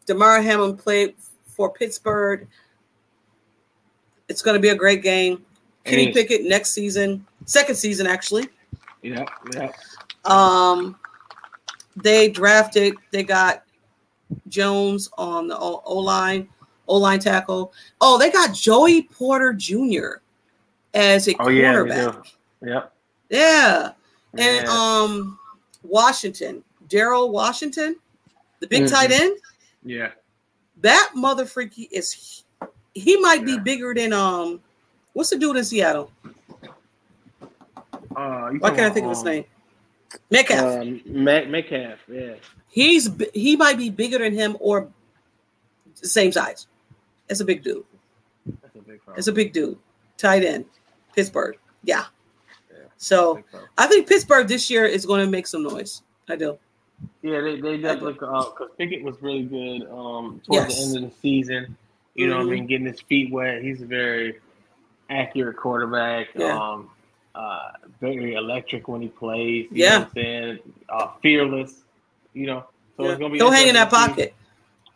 [0.06, 1.14] Damar Hamlin played
[1.46, 2.46] for Pittsburgh.
[4.28, 5.44] It's going to be a great game.
[5.84, 6.12] Kenny.
[6.12, 8.48] Pickett next season, second season actually.
[9.02, 9.70] yeah, yeah.
[10.24, 10.98] Um,
[11.94, 12.94] they drafted.
[13.10, 13.64] They got
[14.48, 16.48] Jones on the O line,
[16.88, 17.74] O line tackle.
[18.00, 20.22] Oh, they got Joey Porter Jr.
[20.94, 22.24] as a Oh yeah, cornerback.
[22.62, 22.68] do.
[22.70, 22.92] Yep.
[23.28, 23.92] Yeah,
[24.38, 25.38] and um,
[25.82, 27.96] Washington, Daryl Washington,
[28.60, 28.90] the big Mhm.
[28.90, 29.38] tight end.
[29.84, 30.10] yeah.
[30.80, 32.44] That mother freaky is.
[32.94, 34.60] He might be bigger than um.
[35.14, 36.10] What's the dude in Seattle?
[38.16, 39.44] Uh, you Why can't I about, think of his um, name?
[40.30, 40.80] Metcalf.
[40.82, 41.98] Um, Mac- Metcalf.
[42.08, 42.34] Yeah.
[42.68, 44.88] He's he might be bigger than him or
[45.94, 46.66] same size.
[47.28, 47.84] It's a big dude.
[48.62, 49.18] That's a big problem.
[49.18, 49.78] It's a big dude.
[50.18, 50.66] Tight end,
[51.14, 51.56] Pittsburgh.
[51.82, 52.04] Yeah.
[52.70, 52.84] Yeah.
[52.96, 53.42] So
[53.78, 56.02] I think Pittsburgh this year is going to make some noise.
[56.28, 56.58] I do.
[57.22, 60.76] Yeah, they, they definitely because Pickett was really good um towards Yes.
[60.76, 61.76] the end of the season.
[62.14, 62.50] You know what Mhm.
[62.50, 62.66] I mean?
[62.66, 63.62] Getting his feet wet.
[63.62, 64.38] He's a very
[65.10, 66.28] accurate quarterback.
[66.34, 66.58] Yeah.
[66.58, 66.90] Um
[67.34, 69.66] uh very electric when he plays.
[69.70, 69.90] You Yeah.
[69.90, 70.58] know what I'm saying?
[70.88, 71.82] Uh fearless.
[72.34, 72.64] You know.
[72.96, 73.10] So Yeah.
[73.10, 74.28] it's gonna be He'll hang in that interesting to see.
[74.30, 74.34] pocket.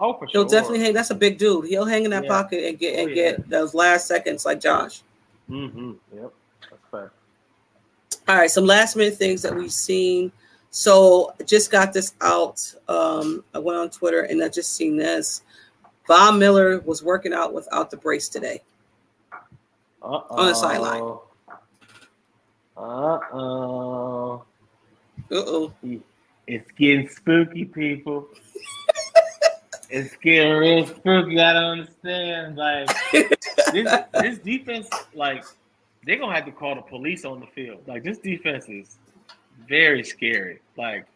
[0.00, 0.42] Oh for sure.
[0.42, 0.60] He'll sure.
[0.60, 0.94] definitely hang.
[0.94, 1.64] That's a big dude.
[1.66, 2.30] He'll hang in that Yeah.
[2.30, 3.14] pocket and get and Oh, yeah.
[3.32, 5.02] get those last seconds like Josh.
[5.50, 5.92] Mm-hmm.
[6.14, 6.32] Yep.
[6.70, 7.10] That's fair.
[8.28, 10.30] All right, some last minute things that we've seen.
[10.70, 12.74] So just got this out.
[12.88, 15.42] Um, I went on Twitter and I just seen this.
[16.06, 18.62] Von Miller was working out without the brace today.
[20.02, 20.24] Uh-oh.
[20.30, 21.02] On the sideline.
[22.76, 24.44] Uh-oh.
[25.30, 25.72] Uh oh.
[26.46, 28.28] It's getting spooky, people.
[29.90, 31.38] it's getting real spooky.
[31.38, 32.56] I don't understand.
[32.56, 33.28] Like this,
[34.14, 35.44] this defense, like
[36.06, 37.82] they're gonna have to call the police on the field.
[37.86, 38.96] Like this defense is
[39.66, 40.60] very scary.
[40.76, 41.06] Like,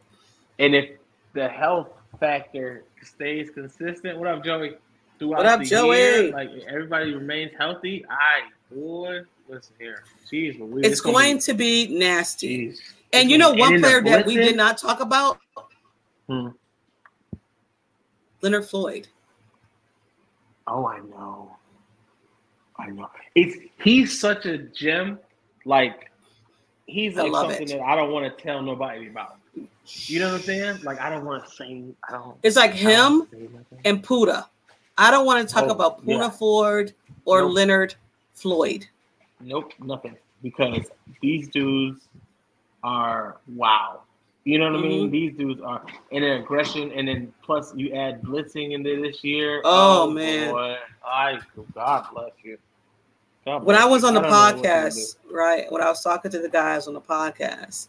[0.58, 0.90] and if
[1.32, 1.88] the health
[2.18, 4.76] factor stays consistent, what up, Joey?
[5.18, 5.96] Throughout What up, the Joey?
[5.98, 8.04] year, like everybody remains healthy.
[8.10, 8.40] I
[8.74, 10.04] boy, listen here.
[10.30, 12.68] Jeez, Louise, It's going to be nasty.
[12.68, 12.78] Jeez.
[13.12, 15.38] And you know one player that we did not talk about?
[16.28, 16.48] Hmm.
[18.40, 19.08] Leonard Floyd.
[20.66, 21.56] Oh, I know.
[22.78, 23.10] I know.
[23.34, 25.18] It's he's such a gem.
[25.64, 26.10] Like
[26.86, 27.68] he's like something it.
[27.68, 29.36] that I don't want to tell nobody about.
[29.84, 30.82] You know what I'm saying?
[30.82, 31.84] Like I don't want to say.
[32.08, 32.36] I don't.
[32.42, 33.78] It's like him don't say nothing.
[33.84, 34.46] and Poona.
[34.98, 36.30] I don't want to talk Oh, about Poona yeah.
[36.30, 36.92] Ford
[37.24, 37.52] or Nope.
[37.54, 37.94] Leonard
[38.34, 38.86] Floyd.
[39.40, 40.16] Nope, nothing.
[40.42, 40.86] Because
[41.20, 42.06] these dudes
[42.84, 44.00] are wow.
[44.44, 45.08] You know what I mean?
[45.08, 45.12] Mhm.
[45.12, 49.62] These dudes are in then aggression, and then plus you add blitzing into this year.
[49.64, 50.50] Oh, man.
[50.50, 50.76] boy.
[51.04, 51.38] I
[51.74, 52.58] God bless you.
[53.44, 54.68] God when I was on the don't know what to do.
[54.68, 55.70] podcast, right?
[55.70, 57.88] When I was talking to the guys on the podcast,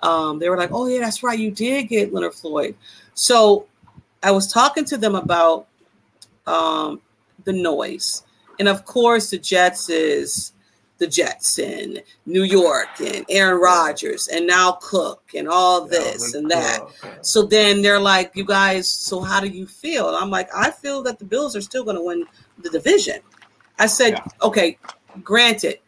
[0.00, 2.74] um, they were like, "Oh yeah, that's right, you did get Leonard Floyd."
[3.14, 3.66] So
[4.22, 5.66] I was talking to them about
[6.46, 7.00] um,
[7.44, 8.22] the noise,
[8.58, 10.52] and of course, the Jets is
[10.98, 16.48] the Jets and New York and Aaron Rodgers and now Cook and all this and
[16.50, 16.80] that.
[17.22, 20.70] So then they're like, "You guys, so how do you feel?" And I'm like, "I
[20.70, 22.24] feel that the Bills are still going to win
[22.62, 23.20] the division."
[23.82, 24.24] I said, Yeah.
[24.42, 24.78] "Okay,
[25.22, 25.80] granted,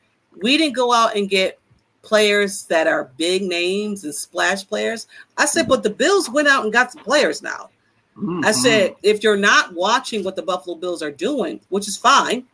[0.43, 1.59] we didn't go out and get
[2.03, 5.07] players that are big names and splash players."
[5.39, 7.71] I said, "But the Bills went out and got some players now."
[8.17, 8.55] I Mhm.
[8.55, 12.45] said, "If you're not watching what the Buffalo Bills are doing, which is fine,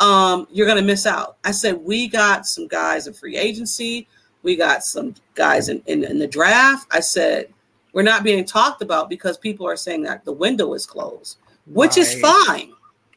[0.00, 4.06] um, you're going to miss out." I said, "We got some guys in free agency."
[4.42, 6.86] We got some guys in, in, in the draft.
[6.90, 7.48] I said,
[7.94, 11.96] we're not being talked about because people are saying that the window is closed, which
[11.96, 12.74] is fine.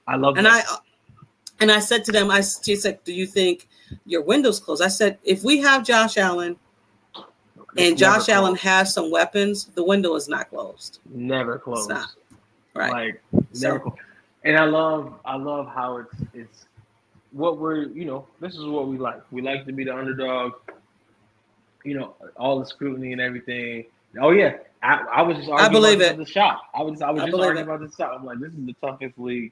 [0.07, 0.79] I love And I that.
[1.59, 3.67] And I said to them, I she said, Do you think
[4.05, 4.81] your window's closed?
[4.81, 6.55] I said, if we have Josh Allen
[7.15, 7.25] and
[7.93, 10.99] It's Josh Allen has some weapons, the window is not closed.
[11.09, 11.89] never closed.
[11.89, 12.09] not.
[12.73, 12.91] Right.
[13.31, 13.97] Like So- never closed.
[14.43, 16.65] And I love I love how it's it's
[17.31, 19.21] what we're you know this is what we like.
[19.31, 20.53] We like to be the underdog.
[21.83, 23.85] You know all the scrutiny and everything.
[24.21, 26.17] Oh yeah, I, I was just arguing believe about it.
[26.17, 26.61] The shop.
[26.73, 27.61] I was I was I just arguing it.
[27.69, 28.13] about the shop.
[28.17, 29.51] I'm like this is the toughest league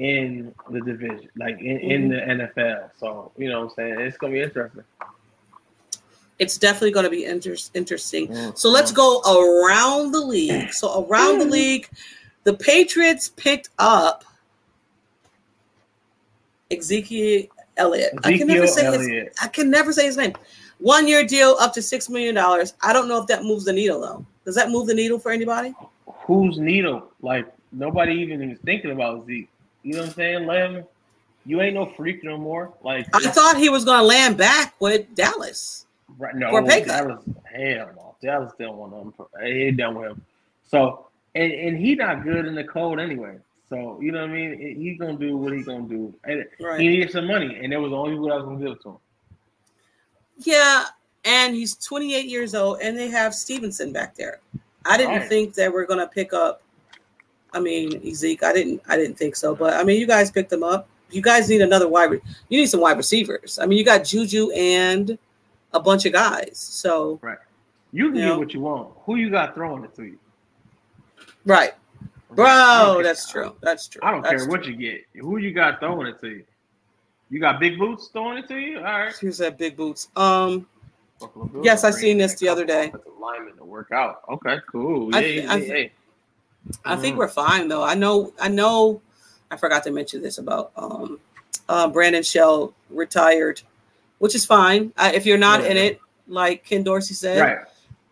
[0.00, 2.58] in the division, like in, in the Mm-hmm.
[2.60, 2.90] NFL.
[2.98, 4.82] So you know what I'm saying it's gonna be interesting.
[6.38, 8.28] It's definitely going to be inter- interesting.
[8.28, 10.72] Mm, So let's go around the league.
[10.72, 11.86] So around the league,
[12.44, 14.24] the Patriots picked up
[16.70, 17.42] Ezekiel
[17.76, 18.14] Elliott.
[18.24, 19.34] I can never Ezekiel say his Elliott.
[19.42, 20.32] I can never say his name.
[20.78, 22.72] One year deal up to six million dollars.
[22.80, 24.24] I don't know if that moves the needle though.
[24.46, 25.74] Does that move the needle for anybody?
[26.24, 27.10] who's Needle?
[27.20, 29.49] Like nobody even is thinking about Zeke.
[29.82, 30.46] You know what I'm saying?
[30.46, 30.84] Let him.
[31.46, 32.74] You ain't no freak no more.
[32.82, 35.86] Like I thought he was going to land back with Dallas.
[36.18, 37.06] right, no, for a pay cut.
[37.08, 38.14] Dallas, hell no.
[38.22, 39.14] Dallas still want him.
[39.42, 40.22] He done with him.
[40.68, 43.38] So and and he not good in the cold anyway.
[43.68, 44.76] So you know what I mean?
[44.80, 46.14] He's gonna do what he gonna do.
[46.24, 46.80] And Right.
[46.80, 48.82] he needed some money, and that was the only people that was gonna give it
[48.82, 48.96] to him.
[50.38, 50.84] Yeah,
[51.24, 54.40] and he's 28 years old, and they have Stevenson back there.
[54.84, 55.28] I didn't Right.
[55.28, 56.62] think that we're gonna pick up.
[57.52, 58.42] I mean, Zeke.
[58.42, 58.80] I didn't.
[58.88, 59.54] I didn't think so.
[59.54, 60.88] But I mean, you guys picked them up.
[61.10, 62.10] You guys need another wide.
[62.10, 63.58] re- You need some wide receivers.
[63.60, 65.18] I mean, you got Juju and
[65.72, 66.52] a bunch of guys.
[66.58, 67.38] So right,
[67.92, 68.28] You can Yeah.
[68.30, 68.92] get what you want.
[69.06, 70.18] Who you got throwing it to you?
[71.44, 71.72] right,
[72.30, 73.00] bro.
[73.02, 73.54] That's true.
[73.60, 74.00] That's true.
[74.04, 75.04] I don't That's care what you get.
[75.20, 76.44] Who you got throwing it to you?
[77.30, 78.78] You got big boots throwing it to you?
[78.78, 79.14] All right.
[79.20, 80.08] Here's that big boots.
[80.16, 80.66] Um,
[81.62, 82.86] Yes, I seen this the other day.
[82.88, 84.22] offensive linemen to work out.
[84.30, 85.14] Okay, cool.
[85.14, 85.88] I Yeah, thi- yeah, yeah, yeah.
[86.84, 87.18] I think Mhm.
[87.18, 87.82] we're fine though.
[87.82, 88.32] I know.
[88.40, 89.00] I know.
[89.50, 91.18] I forgot to mention this about um,
[91.68, 93.62] uh, Brandon Shell retired,
[94.18, 94.92] which is fine.
[94.96, 97.58] I, if you're not in it, like Ken Dorsey said, Right.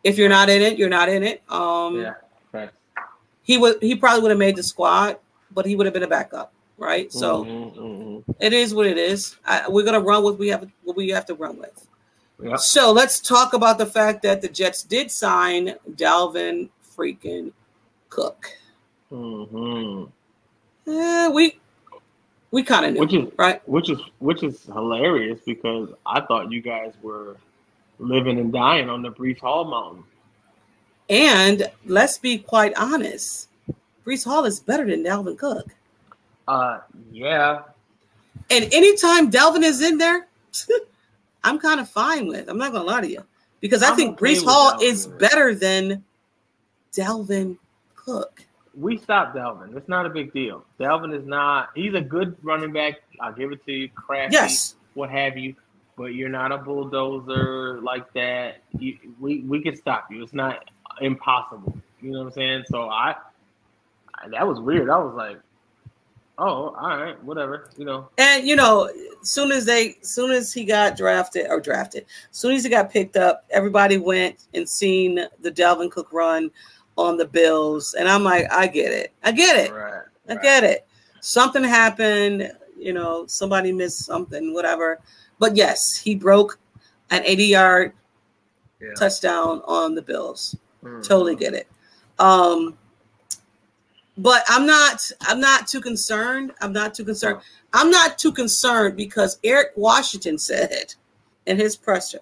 [0.02, 1.42] if you're not in it, you're not in it.
[1.50, 2.14] Um, Yeah.
[2.52, 2.70] Right.
[3.42, 3.80] he would.
[3.82, 5.18] He probably would have made the squad,
[5.52, 7.12] but he would have been a backup, right?
[7.12, 8.24] So Mhm, mhm.
[8.40, 9.36] it is what it is.
[9.46, 11.86] I, we're gonna run with we have what we have to run with.
[12.42, 12.56] Yeah.
[12.56, 17.52] So let's talk about the fact that the Jets did sign Dalvin freaking
[18.10, 18.50] Cook.
[19.12, 20.10] Mhm.
[20.86, 21.58] Eh, we
[22.50, 23.68] We kind of knew, Which is right?
[23.68, 27.36] which is which is hilarious because I thought you guys were
[27.98, 30.04] living and dying on the Breece Hall mountain.
[31.10, 33.48] And let's be quite honest,
[34.06, 35.66] Breece Hall is better than Dalvin Cook.
[36.46, 36.80] Uh,
[37.12, 37.62] yeah,
[38.50, 40.26] And anytime Dalvin is in there,
[41.44, 42.48] I'm kind of fine with.
[42.48, 43.22] I'm not gonna lie to you
[43.60, 44.82] because I I'm think okay Breece Hall Dalvin.
[44.82, 46.02] is better than
[46.94, 47.58] Dalvin
[48.08, 48.42] Cook.
[48.74, 49.76] we stopped Dalvin.
[49.76, 50.64] It's not a big deal.
[50.80, 51.70] Dalvin is not.
[51.74, 52.94] He's a good running back.
[53.20, 53.88] I'll give it to you.
[53.90, 54.76] Crafty, Yes.
[54.94, 55.54] what have you.
[55.96, 58.62] But you're not a bulldozer like that.
[58.78, 60.22] You, we we can stop you.
[60.22, 61.76] It's not impossible.
[62.00, 62.64] You know what I'm saying?
[62.70, 63.16] So I,
[64.14, 64.88] I that was weird.
[64.90, 65.38] I was like,
[66.38, 67.68] oh, all right, whatever.
[67.76, 68.88] You know, And you know,
[69.22, 73.16] soon as they, soon as he got drafted or drafted, soon as he got picked
[73.16, 76.48] up, everybody went and seen the Dalvin Cook run
[76.98, 80.02] on the Bills, and I'm like, I get it, I get it, right?
[80.28, 80.42] I right.
[80.42, 80.86] get it.
[81.20, 84.98] Something happened, you know, somebody missed something, whatever.
[85.38, 86.58] But yes, he broke
[87.10, 87.92] an 80 yard
[88.80, 88.94] Yeah.
[88.94, 90.56] touchdown on the Bills.
[90.84, 91.02] Mhm.
[91.06, 91.68] Totally get it.
[92.18, 92.76] Um,
[94.16, 95.00] but I'm not.
[95.22, 96.52] I'm not too concerned.
[96.60, 97.40] I'm not too concerned.
[97.72, 100.94] I'm not too concerned because Eric Washington said
[101.46, 102.20] in his presser,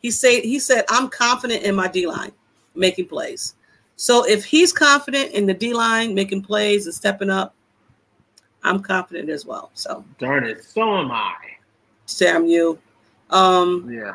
[0.00, 2.32] he said he said I'm confident in my D line
[2.74, 3.54] making plays.
[3.96, 7.54] So if he's confident in the D line making plays and stepping up,
[8.64, 9.70] I'm confident as well.
[9.74, 11.34] So Darn it, so am I.
[12.18, 12.78] damn you.
[13.30, 14.14] Um, Yeah,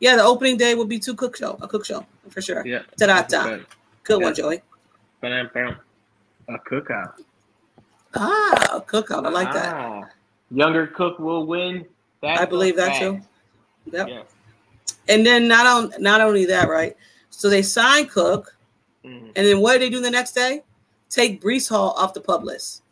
[0.00, 2.66] yeah, the opening day will be two cook show, a cook show for sure.
[2.66, 2.80] yeah.
[2.98, 3.60] Ta-da-ta.
[4.04, 4.32] Good one, Yeah.
[4.32, 4.62] Joey.
[5.20, 5.76] Bam, bam.
[6.48, 7.14] A cookout.
[8.14, 9.26] Ah, a cookout.
[9.26, 9.74] I like that.
[9.74, 10.02] Ah.
[10.50, 11.84] Younger cook will win.
[12.22, 13.00] That's I believe that fact.
[13.00, 13.20] too.
[13.92, 14.08] Yep.
[14.08, 14.26] Yes.
[15.08, 16.96] And then not on not only that, right?
[17.30, 18.55] So they sign Cook,
[19.06, 19.32] Mhm.
[19.36, 20.62] and then what do they do the next day?
[21.08, 22.82] Take Breece Hall off the PUP list.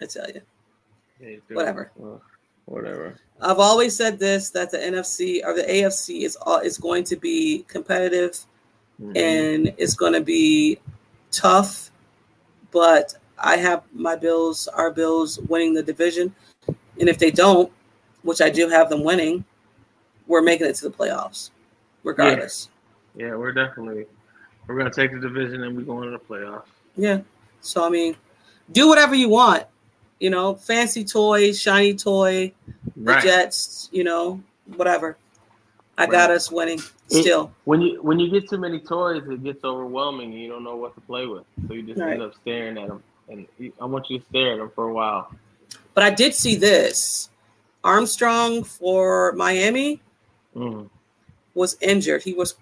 [0.00, 0.42] I tell you.
[1.20, 1.40] They.
[1.54, 1.90] Whatever.
[1.96, 2.22] Well,
[2.66, 3.16] whatever.
[3.40, 7.16] I've always said this that the NFC or the AFC is all is going to
[7.16, 8.38] be competitive
[9.00, 9.16] Mhm.
[9.16, 10.78] and it's going to be
[11.30, 11.90] tough.
[12.70, 16.34] But I have my Bills, our Bills, winning the division,
[16.68, 17.72] and if they don't,
[18.22, 19.44] which I do have them winning,
[20.26, 21.50] we're making it to the playoffs,
[22.04, 22.68] regardless.
[23.14, 24.06] yeah, we're definitely
[24.66, 26.64] we're gonna take the division and we're going to the playoffs.
[26.96, 27.20] Yeah.
[27.60, 28.16] So I mean,
[28.72, 29.64] do whatever you want.
[30.20, 32.52] You know, fancy toy, shiny toy,
[32.96, 33.22] the Right.
[33.22, 33.88] Jets.
[33.90, 34.42] You know,
[34.76, 35.16] whatever.
[35.98, 36.10] I Right.
[36.12, 36.78] got us winning
[37.10, 37.52] It- still.
[37.64, 40.76] When you when you get too many toys, it gets overwhelming and you don't know
[40.76, 41.44] what to play with.
[41.66, 42.12] So you just Right.
[42.12, 43.02] end up staring at them.
[43.28, 43.46] And
[43.80, 45.30] I want you to stare at them for a while.
[45.94, 47.28] But I did see this.
[47.82, 50.00] Armstrong for Miami
[50.54, 50.90] Mhm.
[51.54, 52.22] Was injured.
[52.22, 52.54] He was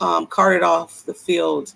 [0.00, 1.74] um, carted off the field.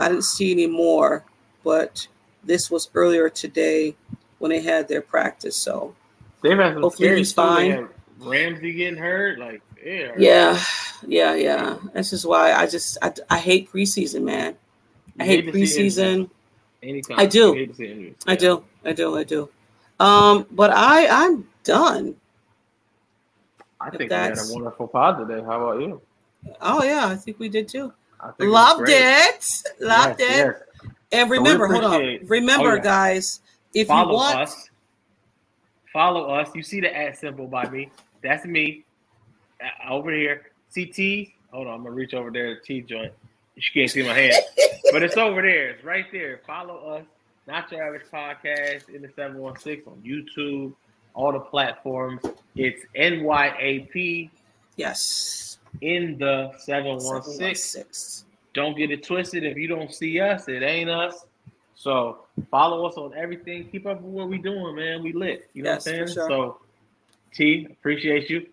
[0.00, 1.24] I didn't see any more,
[1.62, 2.06] but
[2.44, 3.94] this was earlier today
[4.38, 5.56] when they had their practice.
[5.56, 5.94] So
[6.42, 7.88] They've had some Hopefully he's fine.
[8.18, 10.60] Ramsey getting hurt, like yeah, yeah,
[11.06, 11.76] yeah, yeah.
[11.92, 14.56] That's just why I just I, I hate preseason, man.
[15.18, 16.30] I hate injuries preseason.
[16.82, 17.48] Anytime I do.
[17.48, 18.14] You hate to see injuries.
[18.26, 19.48] I do, I do, I do.
[19.98, 22.16] Um, but I I'm done.
[23.82, 25.42] I think we had a wonderful pod today.
[25.44, 26.00] How about you?
[26.60, 27.92] Oh yeah, I think we did too.
[28.22, 29.44] Think it Loved it,
[29.80, 30.20] loved Yes, it.
[30.20, 30.90] yes.
[31.10, 32.18] And remember, hold on.
[32.26, 32.80] Remember, Oh, yeah.
[32.82, 33.40] guys,
[33.74, 34.70] if Follow you want, us.
[35.92, 36.48] Follow us.
[36.54, 37.90] You see the at symbol by me.
[38.22, 38.84] That's me.
[39.62, 40.52] Uh, over here.
[40.74, 41.28] CT.
[41.52, 41.74] Hold on.
[41.74, 43.12] I'm going to reach over there to T joint.
[43.56, 44.34] You can't see my hand.
[44.92, 45.70] but it's over there.
[45.70, 46.40] It's right there.
[46.46, 47.04] Follow us.
[47.46, 50.72] Not Your Average Podcast in the 716 on YouTube,
[51.14, 52.22] all the platforms.
[52.56, 54.30] It's NYAP
[54.76, 57.32] yes, in the 716.
[57.54, 58.28] 716.
[58.54, 59.44] Don't get it twisted.
[59.44, 61.24] If you don't see us, it ain't us.
[61.74, 63.68] So follow us on everything.
[63.70, 65.02] Keep up with what we doing, man.
[65.02, 65.48] We lit.
[65.54, 66.14] You know Yes, what I'm saying?
[66.14, 66.28] sure.
[66.28, 66.60] So
[67.34, 68.46] T, appreciate you.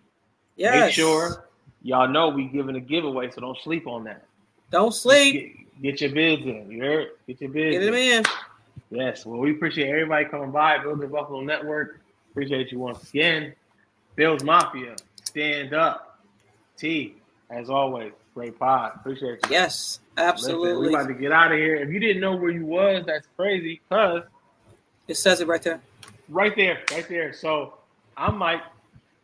[0.56, 0.86] Yes.
[0.86, 1.48] Make sure
[1.82, 4.24] y'all know we giving a giveaway, so don't sleep on that.
[4.70, 5.56] Don't sleep.
[5.82, 6.70] Get, get your bids in.
[6.70, 7.08] You heard?
[7.26, 8.18] Get your bids Get them in.
[8.18, 8.24] in.
[8.90, 9.24] Yes.
[9.26, 10.78] Well, we appreciate everybody coming by.
[10.78, 12.00] Built in Buffalo Network.
[12.40, 13.52] Appreciate you once again.
[14.16, 14.96] Bills Mafia.
[15.24, 16.20] Stand up.
[16.78, 17.16] T,
[17.50, 18.92] as always, great pod.
[18.94, 19.50] Appreciate you.
[19.50, 20.88] Yes, Listen, absolutely.
[20.88, 21.76] we about to get out of here.
[21.76, 23.82] If you didn't know where you was, that's crazy.
[23.90, 24.22] Cause
[25.06, 25.82] It says it right there.
[26.30, 27.34] right there, right there.
[27.34, 27.74] So
[28.16, 28.62] I'm Mike.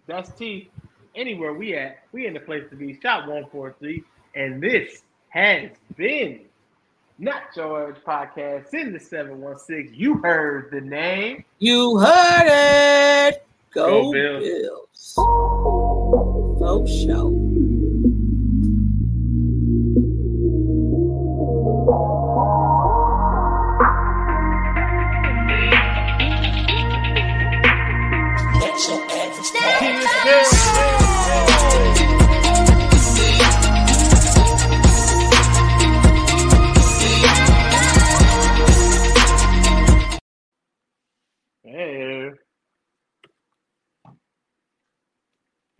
[0.07, 0.69] That's T.
[1.15, 3.01] Anywhere we at, we in the place to be.
[3.01, 4.05] Shot one four three,
[4.35, 5.01] and this
[5.31, 6.41] has been
[7.19, 9.93] not your average podcast in the seven one six.
[9.93, 11.45] You heard the name.
[11.59, 12.47] You heard
[13.29, 13.47] it.
[13.73, 14.45] Go, Go Bills.
[14.45, 15.15] Bills.
[16.59, 17.76] Go show.